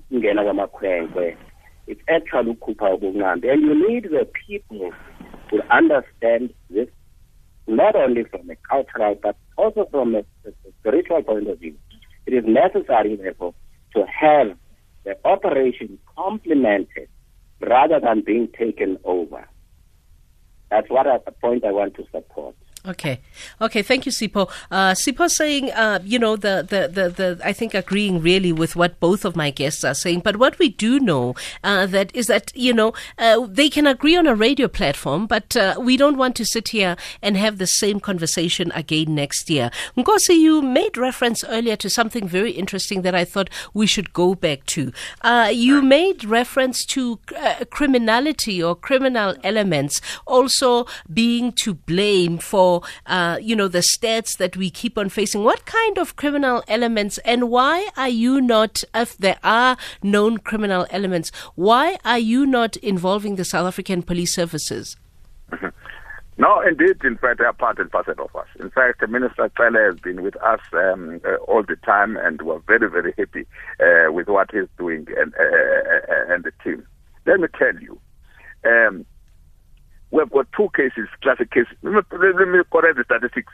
It's 1.87 2.01
actually 2.09 2.55
Kupa. 2.55 3.03
And 3.03 3.45
you 3.45 3.89
need 3.89 4.05
the 4.05 4.27
people 4.47 4.93
to 5.51 5.75
understand 5.75 6.55
this, 6.71 6.89
not 7.67 7.95
only 7.95 8.25
from 8.25 8.51
cultural, 8.69 9.19
but 9.23 9.37
also 9.57 9.87
from 9.91 10.15
a, 10.15 10.25
spiritual 10.81 11.23
point 11.23 11.49
of 11.49 11.59
view. 11.59 11.75
It 12.27 12.35
is 12.35 12.45
necessary, 12.47 13.17
therefore, 13.17 13.55
to 13.95 14.05
have 14.07 14.57
the 15.05 15.17
operation 15.25 15.99
complemented 16.17 17.09
rather 17.61 18.01
than 18.01 18.23
being 18.23 18.49
taken 18.59 18.99
over. 19.05 19.47
That's 20.71 20.89
what 20.91 21.07
a 21.07 21.19
point 21.41 21.65
I 21.65 21.73
want 21.73 21.95
to 21.97 22.05
support. 22.11 22.57
Okay, 22.87 23.21
okay. 23.63 23.81
Thank 23.81 24.05
you, 24.05 24.13
Sipho. 24.13 24.51
Uh, 24.71 24.93
Sipho 24.93 25.31
saying, 25.31 25.73
uh, 25.73 26.01
you 26.05 26.19
know, 26.19 26.37
the, 26.37 26.67
the 26.69 26.87
the 26.87 27.09
the 27.09 27.41
I 27.43 27.55
think 27.55 27.73
agreeing 27.73 28.21
really 28.21 28.53
with 28.53 28.77
what 28.77 29.01
both 29.01 29.25
of 29.25 29.35
my 29.35 29.49
guests 29.49 29.85
are 29.85 29.95
saying. 29.95 30.21
But 30.21 30.37
what 30.37 30.59
we 30.59 30.69
do 30.69 31.01
know 31.01 31.35
uh, 31.63 31.87
that 31.87 32.15
is 32.15 32.27
that 32.27 32.53
you 32.55 32.75
know 32.75 32.93
uh, 33.17 33.47
they 33.47 33.71
can 33.71 33.87
agree 33.87 34.17
on 34.17 34.27
a 34.27 34.35
radio 34.35 34.69
platform, 34.69 35.27
but 35.27 35.57
uh, 35.57 35.77
we 35.81 35.97
don't 35.97 36.19
want 36.19 36.37
to 36.37 36.45
sit 36.45 36.69
here 36.69 36.95
and 37.23 37.39
have 37.39 37.57
the 37.57 37.67
same 37.67 38.01
conversation 38.01 38.71
again 38.75 39.15
next 39.15 39.49
year. 39.49 39.71
Nkosi, 39.97 40.37
you 40.37 40.61
made 40.61 40.99
reference 40.99 41.43
earlier 41.45 41.77
to 41.77 41.89
something 41.89 42.29
very 42.29 42.51
interesting 42.51 43.01
that 43.01 43.15
I 43.15 43.25
thought 43.25 43.49
we 43.73 43.87
should 43.87 44.13
go 44.13 44.35
back 44.35 44.67
to. 44.67 44.93
Uh, 45.23 45.51
you 45.51 45.81
made 45.81 46.23
reference 46.27 46.85
to 46.87 47.19
uh, 47.35 47.65
criminality 47.71 48.63
or 48.63 48.77
criminal 48.77 49.37
elements 49.43 50.03
also 50.27 50.85
being 51.11 51.51
to 51.53 51.73
blame 51.73 52.37
for 52.37 52.74
uh, 53.07 53.39
you 53.41 53.55
know, 53.55 53.69
the 53.69 53.85
stats 53.95 54.37
that 54.39 54.57
we 54.57 54.71
keep 54.71 54.97
on 54.97 55.09
facing. 55.09 55.45
What 55.45 55.67
kind 55.67 55.99
of 55.99 56.17
criminal 56.17 56.63
elements 56.69 57.19
and 57.19 57.51
why 57.51 57.89
are 57.97 58.09
you 58.09 58.41
not, 58.41 58.85
if 58.95 59.17
there 59.19 59.39
are 59.43 59.77
known 60.03 60.39
criminal 60.39 60.87
elements, 60.91 61.31
why 61.55 61.99
are 62.05 62.19
you 62.19 62.47
not 62.47 62.77
involving 62.79 63.37
the 63.37 63.45
South 63.45 63.67
African 63.67 64.03
police 64.03 64.35
services? 64.35 64.97
No, 66.37 66.61
indeed, 66.63 66.97
in 67.05 67.17
fact, 67.17 67.39
they 67.39 67.45
are 67.45 67.53
part 67.53 67.79
and 67.79 67.91
parcel 67.91 68.15
of 68.19 68.35
us. 68.35 68.49
In 68.59 68.69
fact, 68.71 69.09
Minister 69.09 69.51
Cele 69.57 69.79
has 69.79 70.01
been 70.01 70.23
with 70.23 70.37
us 70.43 70.61
um, 70.73 71.21
uh, 71.25 71.37
all 71.47 71.63
the 71.63 71.77
time, 71.77 72.17
and 72.17 72.43
we're 72.43 72.59
very, 72.67 72.91
very 72.91 73.15
happy 73.17 73.47
uh, 73.79 74.11
with 74.11 74.27
what 74.27 74.51
he's 74.51 74.67
doing 74.77 75.07
and, 75.17 75.33
uh, 75.39 75.45
uh, 75.45 76.13
uh 76.13 76.35
and 76.35 76.43
the 76.43 76.51
team. 76.65 76.85
Let 77.25 77.39
me 77.39 77.47
tell 77.57 77.75
you, 77.81 78.01
um, 78.65 79.07
we've 80.15 80.31
got 80.31 80.47
two 80.57 80.69
cases, 80.77 81.09
classic 81.23 81.51
cases. 81.51 81.77
Let 81.83 81.95
me, 81.95 82.61
correct 82.71 82.97
the 82.97 83.05
statistics. 83.05 83.53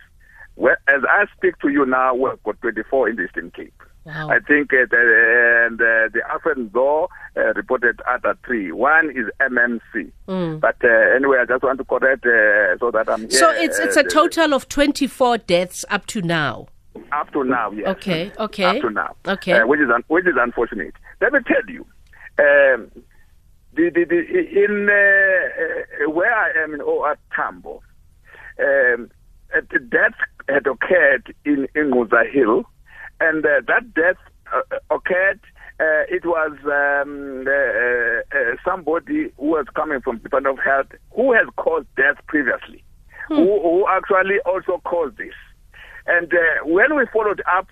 Well, 0.57 0.77
as 0.89 1.03
I 1.09 1.25
speak 1.37 1.59
to 1.61 1.69
you 1.69 1.87
now, 1.87 2.15
we've 2.15 2.43
got 2.43 2.61
24 2.61 3.09
in 3.09 3.17
the 3.17 3.25
Eastern 3.25 3.51
Cape. 3.51 3.83
Wow. 4.05 4.29
I 4.31 4.41
think 4.41 4.73
uh, 4.73 4.85
the, 4.91 5.67
and, 5.67 5.81
uh, 5.81 6.09
the 6.13 6.21
Alfred 6.31 6.59
Nzo 6.59 7.09
uh, 7.37 7.41
reported 7.55 8.01
other 8.09 8.37
three. 8.45 8.73
One 8.73 9.11
is 9.11 9.27
MMC. 9.41 10.11
Mm. 10.29 10.61
But 10.61 10.77
uh, 10.85 11.17
anyway, 11.17 11.39
I 11.41 11.45
just 11.47 11.63
want 11.63 11.79
to 11.79 11.85
correct 11.85 12.25
uh, 12.27 12.79
so 12.79 12.91
that 12.91 13.09
I'm 13.09 13.21
here. 13.21 13.31
So 13.31 13.51
it's 13.51 13.79
it's 13.79 13.97
a 13.97 14.01
uh, 14.01 14.09
total 14.09 14.55
of 14.55 14.69
24 14.69 15.39
deaths 15.39 15.85
up 15.91 16.07
to 16.07 16.23
now. 16.23 16.69
Up 17.13 17.31
to 17.33 17.45
now, 17.45 17.71
yes. 17.73 17.89
Okay, 17.89 18.33
okay. 18.39 18.65
Up 18.65 18.83
to 18.83 18.91
now. 18.91 19.17
Okay. 19.27 19.63
Which, 19.65 19.81
is 19.81 19.91
un- 19.95 20.05
which 20.09 20.27
is 20.27 20.35
unfortunate. 20.37 20.95
Let 21.21 21.33
me 21.33 21.41
tell 21.47 21.63
you. 21.69 21.87
Um, 22.39 22.91
the, 23.89 24.05
the, 24.05 24.05
the, 24.05 24.65
in 24.65 24.89
uh, 24.89 26.05
uh, 26.05 26.11
where 26.11 26.35
I 26.35 26.53
am 26.63 26.75
in 26.75 26.81
OR 26.81 27.17
Tambo, 27.35 27.83
um, 28.59 29.11
uh, 29.57 29.61
the 29.71 29.79
death 29.79 30.15
had 30.49 30.67
occurred 30.67 31.35
in 31.45 31.67
in 31.75 31.91
Muza 31.91 32.31
Hill, 32.31 32.65
and 33.21 33.45
uh, 33.45 33.61
that 33.67 33.95
death 33.95 34.17
uh, 34.53 34.95
occurred. 34.95 35.41
Uh, 35.81 36.05
it 36.11 36.27
was 36.27 36.53
um, 36.67 37.47
uh, 37.49 38.39
uh, 38.39 38.57
somebody 38.63 39.33
who 39.39 39.47
was 39.47 39.65
coming 39.75 39.99
from 40.03 40.19
Department 40.19 40.59
of 40.59 40.63
Health 40.63 40.89
who 41.17 41.33
has 41.33 41.47
caused 41.57 41.87
death 41.97 42.17
previously, 42.27 42.85
who, 43.29 43.63
who 43.63 43.87
actually 43.89 44.41
also 44.45 44.83
caused 44.85 45.17
this. 45.17 45.33
And 46.07 46.31
uh, 46.35 46.67
when 46.67 46.95
we 46.97 47.07
followed 47.11 47.43
up, 47.51 47.69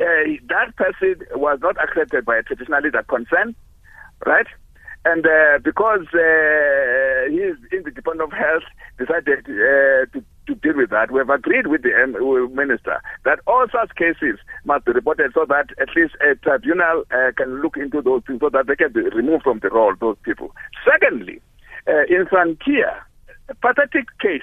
uh, 0.00 0.26
that 0.48 0.74
person 0.76 1.24
was 1.36 1.60
not 1.62 1.76
accepted 1.80 2.24
by 2.24 2.38
a 2.38 2.42
traditional 2.42 2.82
leader 2.82 3.04
concerned, 3.04 3.54
right? 4.26 4.46
And 5.04 5.26
uh, 5.26 5.58
because 5.62 6.06
uh, 6.14 7.28
he 7.28 7.38
is 7.38 7.56
in 7.72 7.82
the 7.82 7.90
Department 7.90 8.32
of 8.32 8.38
Health, 8.38 8.62
decided 8.98 9.40
uh, 9.40 10.06
to, 10.12 10.24
to 10.46 10.54
deal 10.54 10.76
with 10.76 10.90
that. 10.90 11.10
We 11.10 11.18
have 11.18 11.30
agreed 11.30 11.66
with 11.66 11.82
the 11.82 11.92
um, 11.94 12.14
minister 12.54 13.00
that 13.24 13.40
all 13.46 13.66
such 13.72 13.96
cases 13.96 14.38
must 14.64 14.84
be 14.84 14.92
reported 14.92 15.32
so 15.34 15.44
that 15.48 15.70
at 15.80 15.88
least 15.96 16.14
a 16.20 16.36
tribunal 16.36 17.04
uh, 17.10 17.32
can 17.36 17.62
look 17.62 17.76
into 17.76 18.00
those 18.00 18.22
things 18.26 18.40
so 18.40 18.50
that 18.50 18.66
they 18.66 18.76
can 18.76 18.92
be 18.92 19.00
removed 19.00 19.42
from 19.42 19.58
the 19.58 19.70
role, 19.70 19.94
those 20.00 20.16
people. 20.22 20.54
Secondly, 20.88 21.40
uh, 21.88 22.04
in 22.08 22.26
Frontier, 22.26 23.02
a 23.48 23.54
pathetic 23.56 24.06
case. 24.20 24.42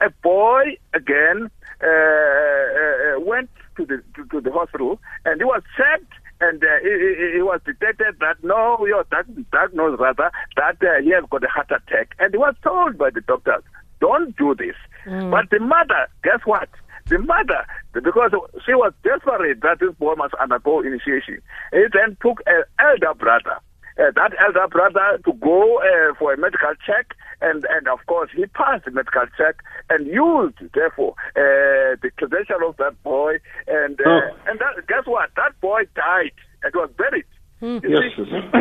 A 0.00 0.10
boy, 0.22 0.76
again, 0.94 1.50
uh, 1.82 1.86
uh, 1.86 3.20
went 3.20 3.50
to 3.76 3.86
the, 3.86 4.02
to, 4.14 4.24
to 4.30 4.40
the 4.40 4.52
hospital 4.52 5.00
and 5.24 5.40
he 5.40 5.44
was 5.44 5.62
checked 5.76 6.12
and 6.40 6.62
uh, 6.62 6.66
it, 6.82 7.36
it, 7.36 7.44
was 7.44 7.60
detected 7.64 8.16
that 8.20 8.36
no, 8.42 8.76
he 8.84 8.92
was 8.92 9.06
diagnosed 9.52 10.00
rather 10.00 10.30
that 10.56 10.76
uh, 10.82 11.02
he 11.02 11.10
has 11.10 11.24
got 11.30 11.44
a 11.44 11.48
heart 11.48 11.70
attack, 11.70 12.14
and 12.18 12.32
he 12.32 12.38
was 12.38 12.54
told 12.62 12.98
by 12.98 13.10
the 13.10 13.20
doctors, 13.22 13.62
"Don't 14.00 14.36
do 14.36 14.54
this." 14.54 14.76
Mm. 15.06 15.30
But 15.30 15.50
the 15.50 15.60
mother, 15.60 16.08
guess 16.22 16.40
what? 16.44 16.68
The 17.08 17.18
mother, 17.18 17.64
because 17.92 18.32
she 18.64 18.74
was 18.74 18.92
desperate 19.04 19.60
that 19.62 19.78
this 19.78 19.94
boy 19.94 20.14
must 20.16 20.34
undergo 20.34 20.80
initiation, 20.80 21.40
he 21.72 21.84
then 21.92 22.16
took 22.20 22.42
an 22.46 22.64
elder 22.80 23.14
brother. 23.14 23.58
Uh, 23.98 24.10
that 24.14 24.32
elder 24.44 24.68
brother 24.68 25.18
to 25.24 25.32
go 25.40 25.78
uh, 25.78 26.12
for 26.18 26.34
a 26.34 26.36
medical 26.36 26.74
check, 26.86 27.14
and, 27.40 27.64
and 27.70 27.88
of 27.88 27.98
course 28.06 28.28
he 28.36 28.44
passed 28.46 28.84
the 28.84 28.90
medical 28.90 29.24
check 29.38 29.56
and 29.88 30.06
used 30.06 30.58
therefore 30.74 31.14
uh, 31.34 31.96
the 32.02 32.10
credential 32.18 32.68
of 32.68 32.76
that 32.76 32.92
boy, 33.02 33.38
and 33.66 33.98
uh, 34.00 34.04
Oh. 34.06 34.20
and 34.48 34.58
that, 34.60 34.86
guess 34.86 35.06
what? 35.06 35.30
That 35.36 35.58
boy 35.62 35.84
died 35.94 36.32
and 36.62 36.74
was 36.74 36.90
buried. 36.98 37.24
You 37.62 37.80
Yes, 37.88 38.12
see, 38.14 38.22
uh, 38.22 38.52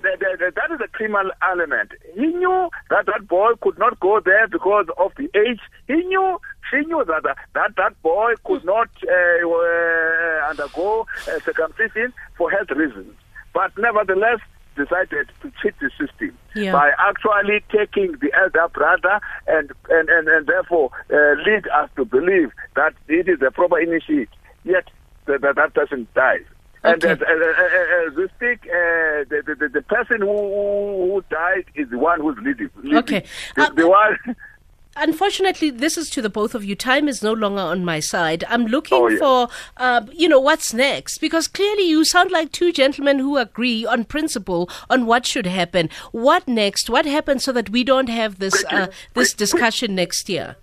the- 0.00 0.16
the- 0.18 0.36
the- 0.38 0.52
that 0.56 0.70
is 0.74 0.80
a 0.80 0.88
criminal 0.88 1.30
element. 1.42 1.92
He 2.14 2.28
knew 2.28 2.70
that 2.88 3.04
that 3.04 3.28
boy 3.28 3.50
could 3.60 3.78
not 3.78 4.00
go 4.00 4.18
there 4.20 4.48
because 4.48 4.86
of 4.96 5.12
the 5.18 5.28
age. 5.36 5.60
He 5.88 5.96
knew, 6.04 6.40
she 6.70 6.78
knew 6.86 7.04
that 7.04 7.22
that, 7.24 7.36
that, 7.52 7.76
that 7.76 8.00
boy 8.02 8.32
could 8.44 8.64
not 8.64 8.88
uh, 9.06 9.46
uh, 9.46 10.48
undergo 10.48 11.06
uh, 11.28 11.38
circumcision 11.44 12.14
for 12.38 12.50
health 12.50 12.70
reasons. 12.70 13.12
But 13.52 13.72
nevertheless, 13.76 14.40
decided 14.84 15.26
to 15.42 15.46
cheat 15.60 15.74
the 15.80 15.90
system 16.00 16.32
Yeah. 16.54 16.72
by 16.72 16.90
actually 17.10 17.58
taking 17.70 18.12
the 18.22 18.30
elder 18.42 18.66
brother 18.72 19.20
and 19.46 19.70
and, 19.88 20.08
and, 20.08 20.28
and 20.28 20.46
therefore 20.46 20.90
uh, 21.12 21.34
lead 21.46 21.64
us 21.80 21.88
to 21.96 22.04
believe 22.04 22.50
that 22.76 22.94
it 23.08 23.28
is 23.28 23.40
a 23.46 23.50
proper 23.50 23.78
initiate. 23.78 24.30
Yet 24.64 24.86
that 25.26 25.40
that, 25.42 25.56
that 25.56 25.74
person 25.74 26.06
dies. 26.14 26.44
And 26.82 26.94
Okay. 27.04 27.12
as, 27.12 27.18
as, 27.20 27.38
as, 27.64 28.10
as 28.10 28.16
we 28.16 28.26
speak, 28.36 28.60
uh, 28.64 29.28
the, 29.30 29.38
the, 29.46 29.54
the, 29.62 29.68
the 29.68 29.82
person 29.82 30.18
who, 30.22 30.34
who 31.12 31.24
died 31.30 31.66
is 31.74 31.90
the 31.90 31.98
one 31.98 32.20
who's 32.22 32.38
leading. 32.42 32.70
leading. 32.82 32.98
Okay. 32.98 33.22
The, 33.56 33.62
Uh, 33.64 33.70
the 33.80 33.88
one. 33.88 34.16
Unfortunately, 35.00 35.70
this 35.70 35.96
is 35.96 36.10
to 36.10 36.20
the 36.22 36.28
both 36.28 36.54
of 36.54 36.62
you. 36.64 36.76
Time 36.76 37.08
is 37.08 37.22
no 37.22 37.32
longer 37.32 37.62
on 37.62 37.84
my 37.84 38.00
side. 38.00 38.44
I'm 38.48 38.66
looking 38.66 38.98
Oh, 38.98 39.08
yeah. 39.08 39.18
for, 39.18 39.48
uh, 39.78 40.02
you 40.12 40.28
know, 40.28 40.38
what's 40.38 40.74
next 40.74 41.18
because 41.18 41.48
clearly 41.48 41.88
you 41.88 42.04
sound 42.04 42.30
like 42.30 42.52
two 42.52 42.70
gentlemen 42.70 43.18
who 43.18 43.36
agree 43.38 43.86
on 43.86 44.04
principle 44.04 44.68
on 44.90 45.06
what 45.06 45.26
should 45.26 45.46
happen. 45.46 45.88
What 46.12 46.46
next? 46.46 46.90
What 46.90 47.06
happens 47.06 47.44
so 47.44 47.52
that 47.52 47.70
we 47.70 47.82
don't 47.82 48.10
have 48.10 48.38
this 48.38 48.62
uh, 48.70 48.88
this 49.14 49.32
discussion 49.32 49.94
next 49.94 50.28
year? 50.28 50.56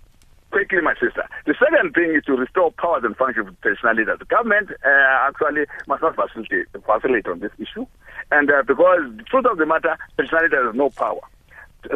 quickly, 0.50 0.80
my 0.80 0.94
sister. 0.94 1.28
The 1.44 1.54
second 1.58 1.92
thing 1.92 2.14
is 2.14 2.24
to 2.24 2.32
restore 2.32 2.72
powers 2.72 3.02
and 3.04 3.14
functions 3.16 3.48
of 3.48 3.60
traditional 3.60 3.94
leaders. 3.94 4.18
The 4.18 4.24
government 4.24 4.70
uh, 4.82 5.28
actually 5.28 5.66
must 5.86 6.00
not 6.02 6.16
facilitate, 6.16 6.66
facilitate 6.86 7.26
on 7.28 7.40
this 7.40 7.52
issue, 7.58 7.86
and 8.30 8.50
uh, 8.50 8.62
because 8.66 9.00
the 9.18 9.24
truth 9.24 9.44
of 9.44 9.58
the 9.58 9.66
matter, 9.66 9.96
traditional 10.16 10.42
leaders 10.44 10.64
have 10.66 10.74
no 10.74 10.88
power. 10.88 11.20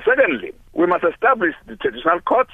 Secondly, 0.04 0.52
we 0.74 0.86
must 0.86 1.04
establish 1.04 1.54
the 1.66 1.76
traditional 1.76 2.20
courts. 2.20 2.52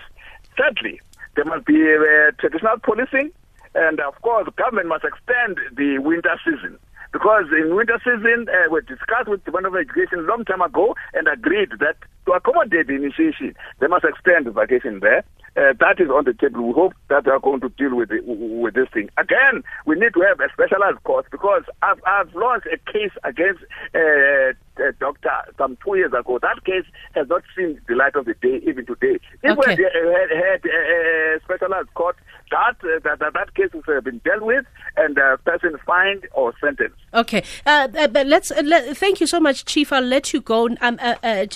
Thirdly, 0.56 1.00
there 1.36 1.44
must 1.44 1.66
be 1.66 1.76
uh, 1.76 2.32
traditional 2.38 2.78
policing, 2.82 3.30
and 3.74 4.00
of 4.00 4.20
course, 4.22 4.48
government 4.56 4.88
must 4.88 5.04
extend 5.04 5.58
the 5.76 5.98
winter 5.98 6.34
season. 6.44 6.78
Because 7.12 7.44
in 7.52 7.74
winter 7.74 7.98
season, 8.04 8.46
uh, 8.48 8.70
we 8.70 8.80
discussed 8.82 9.28
with 9.28 9.44
the 9.44 9.50
Department 9.50 9.74
of 9.74 9.80
Education 9.80 10.26
long 10.26 10.44
time 10.44 10.60
ago 10.60 10.94
and 11.14 11.26
agreed 11.28 11.70
that 11.80 11.96
to 12.28 12.34
accommodate 12.34 12.86
the 12.86 12.94
initiation, 12.94 13.54
they 13.80 13.86
must 13.86 14.04
extend 14.04 14.46
the 14.46 14.50
vacation 14.50 15.00
there. 15.00 15.24
Uh, 15.56 15.72
that 15.80 15.98
is 15.98 16.08
on 16.10 16.24
the 16.24 16.34
table. 16.34 16.68
We 16.68 16.72
hope 16.74 16.92
that 17.08 17.24
they 17.24 17.30
are 17.30 17.40
going 17.40 17.60
to 17.60 17.70
deal 17.70 17.96
with 17.96 18.10
the, 18.10 18.20
with 18.22 18.74
this 18.74 18.86
thing. 18.92 19.08
Again, 19.16 19.64
we 19.86 19.96
need 19.96 20.12
to 20.14 20.20
have 20.20 20.38
a 20.38 20.52
specialized 20.52 21.02
court 21.04 21.26
because 21.32 21.62
I've, 21.82 22.00
I've 22.06 22.32
launched 22.34 22.68
a 22.68 22.76
case 22.92 23.10
against 23.24 23.64
uh, 23.94 24.52
a 24.78 24.92
doctor 25.00 25.30
some 25.56 25.76
two 25.84 25.96
years 25.96 26.12
ago. 26.12 26.38
That 26.40 26.64
case 26.64 26.84
has 27.14 27.28
not 27.28 27.42
seen 27.56 27.80
the 27.88 27.94
light 27.94 28.14
of 28.14 28.26
the 28.26 28.34
day 28.34 28.60
even 28.68 28.86
today. 28.86 29.18
If 29.42 29.58
Okay. 29.58 29.74
we 29.76 29.82
had, 29.84 30.30
had, 30.30 30.64
a 30.64 31.40
specialized 31.44 31.92
court, 31.94 32.16
that 32.50 32.76
uh, 32.82 32.98
that, 33.04 33.18
that 33.18 33.32
that 33.34 33.54
case 33.54 33.70
has 33.72 33.82
uh, 33.88 34.00
been 34.00 34.18
dealt 34.18 34.42
with 34.42 34.64
and 34.96 35.16
the 35.16 35.38
person 35.44 35.76
fined 35.84 36.26
or 36.32 36.54
sentenced. 36.60 36.96
Okay, 37.12 37.42
uh, 37.66 37.88
uh, 37.98 38.08
but 38.08 38.26
let's 38.26 38.50
uh, 38.50 38.62
let, 38.64 38.96
thank 38.96 39.20
you 39.20 39.26
so 39.26 39.40
much, 39.40 39.64
Chief. 39.64 39.92
I'll 39.92 40.02
let 40.02 40.32
you 40.32 40.40
go. 40.40 40.68
Um, 40.80 40.98
uh, 41.00 41.14
uh, 41.22 41.46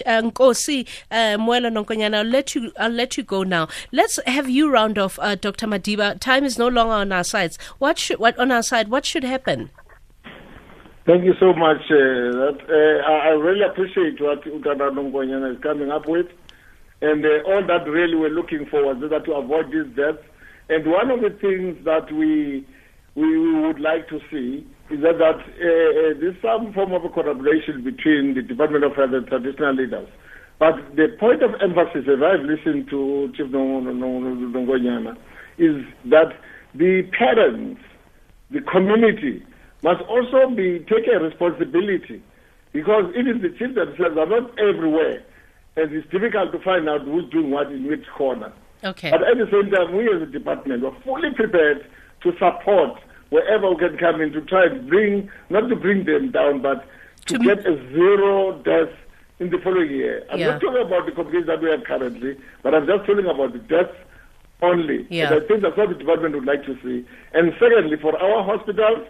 Nkosi 0.62 0.87
uh, 1.11 1.38
Mwelo 1.38 1.70
Nonkonyane, 1.70 2.14
I'll 2.14 2.25
let 2.25 2.55
you. 2.55 2.72
I'll 2.79 2.90
let 2.90 3.16
you 3.16 3.22
go 3.22 3.42
now. 3.42 3.68
Let's 3.90 4.18
have 4.27 4.48
you 4.48 4.70
round 4.70 4.98
off, 4.98 5.18
uh, 5.20 5.35
Dr. 5.35 5.66
Madiba. 5.66 6.18
Time 6.20 6.44
is 6.44 6.59
no 6.59 6.68
longer 6.68 6.94
on 6.94 7.12
our 7.12 7.25
sides. 7.25 7.59
What 7.79 7.98
should 7.98 8.18
what 8.18 8.38
on 8.38 8.51
our 8.53 8.62
side? 8.62 8.88
What 8.88 9.05
should 9.05 9.25
happen? 9.25 9.70
Thank 11.05 11.25
you 11.25 11.35
so 11.40 11.53
much. 11.53 11.83
Uh, 11.90 12.31
that, 12.38 12.59
uh, 12.68 13.11
I 13.11 13.31
really 13.31 13.62
appreciate 13.62 14.20
what 14.20 14.44
Utana 14.44 14.90
Nonkonyane 14.92 15.55
is 15.55 15.61
coming 15.61 15.90
up 15.90 16.07
with. 16.07 16.27
And 17.01 17.25
uh, 17.27 17.42
all 17.44 17.66
that 17.66 17.90
really 17.90 18.14
we're 18.14 18.31
looking 18.31 18.66
for 18.70 18.85
was 18.85 19.11
that 19.11 19.25
to 19.25 19.33
avoid 19.33 19.72
these 19.72 19.92
deaths. 19.96 20.22
And 20.68 20.88
one 20.88 21.11
of 21.11 21.20
the 21.20 21.31
things 21.31 21.85
that 21.85 22.12
we, 22.12 22.64
we 23.16 23.62
would 23.62 23.81
like 23.81 24.09
to 24.11 24.20
see 24.31 24.64
is 24.90 25.03
that, 25.03 25.18
that 25.18 25.42
uh, 25.42 26.14
uh, 26.14 26.20
there's 26.20 26.37
some 26.40 26.72
form 26.72 26.92
of 26.92 27.05
a 27.05 27.09
collaboration 27.09 27.83
between 27.83 28.35
the 28.35 28.42
Department 28.42 28.85
of 28.85 28.94
Health 28.94 29.11
and 29.12 29.27
traditional 29.27 29.75
leaders. 29.75 30.09
But 30.62 30.94
the 30.94 31.09
point 31.18 31.42
of 31.42 31.57
emphasis, 31.61 32.07
as 32.07 32.22
I've 32.22 32.46
listened 32.46 32.88
to 32.90 33.33
Chief 33.37 33.46
Nonkonyane, 33.48 35.16
is 35.59 35.85
that 36.05 36.38
the 36.72 37.03
parents, 37.18 37.81
the 38.53 38.61
community, 38.61 39.44
must 39.83 40.03
also 40.03 40.55
be 40.55 40.79
taking 40.88 41.18
responsibility 41.20 42.22
because 42.72 43.12
even 43.18 43.42
the 43.42 43.48
children 43.59 43.88
themselves 43.88 44.16
are 44.16 44.27
not 44.27 44.57
everywhere, 44.57 45.25
and 45.75 45.92
it's 45.92 46.09
difficult 46.12 46.53
to 46.53 46.61
find 46.61 46.88
out 46.88 47.01
who's 47.01 47.29
doing 47.33 47.51
what 47.51 47.72
in 47.72 47.88
which 47.88 48.07
corner. 48.16 48.53
Okay. 48.85 49.11
But 49.11 49.25
at 49.25 49.38
the 49.38 49.48
same 49.51 49.68
time, 49.68 49.96
we 49.96 50.05
as 50.14 50.22
a 50.22 50.27
department 50.27 50.85
are 50.85 50.94
fully 51.03 51.35
prepared 51.35 51.85
to 52.22 52.31
support 52.38 53.01
wherever 53.31 53.68
we 53.68 53.79
can 53.79 53.98
come 53.98 54.20
in 54.20 54.31
to 54.31 54.40
try 54.42 54.66
and 54.66 54.88
bring, 54.88 55.29
not 55.51 55.68
to 55.70 55.75
bring 55.75 56.05
them 56.05 56.31
down, 56.31 56.62
but 56.62 56.87
to, 57.27 57.37
To- 57.37 57.44
get 57.44 57.66
a 57.66 57.75
zero 57.92 58.62
death 58.62 58.94
in 59.42 59.50
the 59.50 59.59
following 59.59 59.90
year. 59.90 60.24
I'm 60.31 60.38
Yeah. 60.38 60.50
not 60.52 60.61
talking 60.61 60.83
about 60.83 61.05
the 61.07 61.12
complications 61.12 61.48
that 61.48 61.61
we 61.61 61.68
have 61.70 61.83
currently, 61.85 62.37
but 62.62 62.74
I'm 62.74 62.87
just 62.87 63.05
talking 63.07 63.26
about 63.26 63.52
the 63.52 63.59
deaths 63.59 63.96
only. 64.62 65.07
Yeah. 65.11 65.33
And 65.33 65.42
I 65.42 65.46
think 65.46 65.62
that's 65.62 65.76
what 65.76 65.88
the 65.88 65.96
department 65.96 66.35
would 66.37 66.44
like 66.46 66.64
to 66.66 66.74
see. 66.83 67.05
And 67.35 67.52
secondly, 67.59 67.96
for 67.96 68.16
our 68.22 68.44
hospitals, 68.44 69.07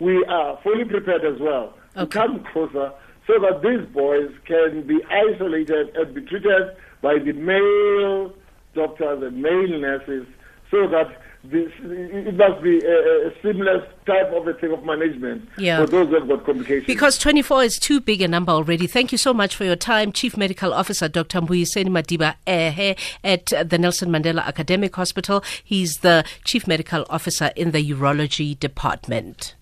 we 0.00 0.24
are 0.24 0.58
fully 0.64 0.84
prepared 0.84 1.24
as 1.24 1.38
well 1.38 1.74
to 1.96 2.06
come 2.06 2.40
closer 2.52 2.90
so 3.26 3.38
that 3.44 3.62
these 3.62 3.84
boys 3.94 4.30
can 4.44 4.82
be 4.82 4.98
isolated 5.08 5.96
and 5.96 6.14
be 6.14 6.22
treated 6.22 6.64
by 7.00 7.18
the 7.18 7.32
male 7.32 8.34
doctors 8.74 9.22
and 9.22 9.40
male 9.40 9.68
nurses 9.86 10.26
so 10.70 10.86
that 10.88 11.08
this, 11.50 11.70
it 11.82 12.34
must 12.36 12.62
be 12.62 12.78
a, 12.84 13.28
a 13.28 13.30
seamless 13.42 13.82
type 14.06 14.32
of 14.32 14.46
a 14.46 14.54
thing 14.54 14.72
of 14.72 14.84
management 14.84 15.48
Yeah. 15.58 15.80
for 15.80 15.86
those 15.86 16.08
who 16.08 16.14
have 16.14 16.28
got 16.28 16.44
complications. 16.46 16.86
Because 16.86 17.18
24 17.18 17.64
is 17.64 17.78
too 17.78 18.00
big 18.00 18.22
a 18.22 18.28
number 18.28 18.52
already. 18.52 18.86
Thank 18.86 19.12
you 19.12 19.18
so 19.18 19.32
much 19.34 19.54
for 19.56 19.64
your 19.64 19.76
time, 19.76 20.12
Chief 20.12 20.36
Medical 20.36 20.72
Officer 20.72 21.08
Dr. 21.08 21.40
Mbuyiselo 21.40 21.88
Madiba 21.88 22.34
Ehe 22.46 22.96
at 23.24 23.46
the 23.68 23.78
Nelson 23.78 24.10
Mandela 24.10 24.44
Academic 24.44 24.94
Hospital. 24.96 25.42
He's 25.64 25.98
the 25.98 26.24
Chief 26.44 26.66
Medical 26.66 27.04
Officer 27.10 27.50
in 27.56 27.70
the 27.72 27.90
Urology 27.92 28.58
Department. 28.58 29.54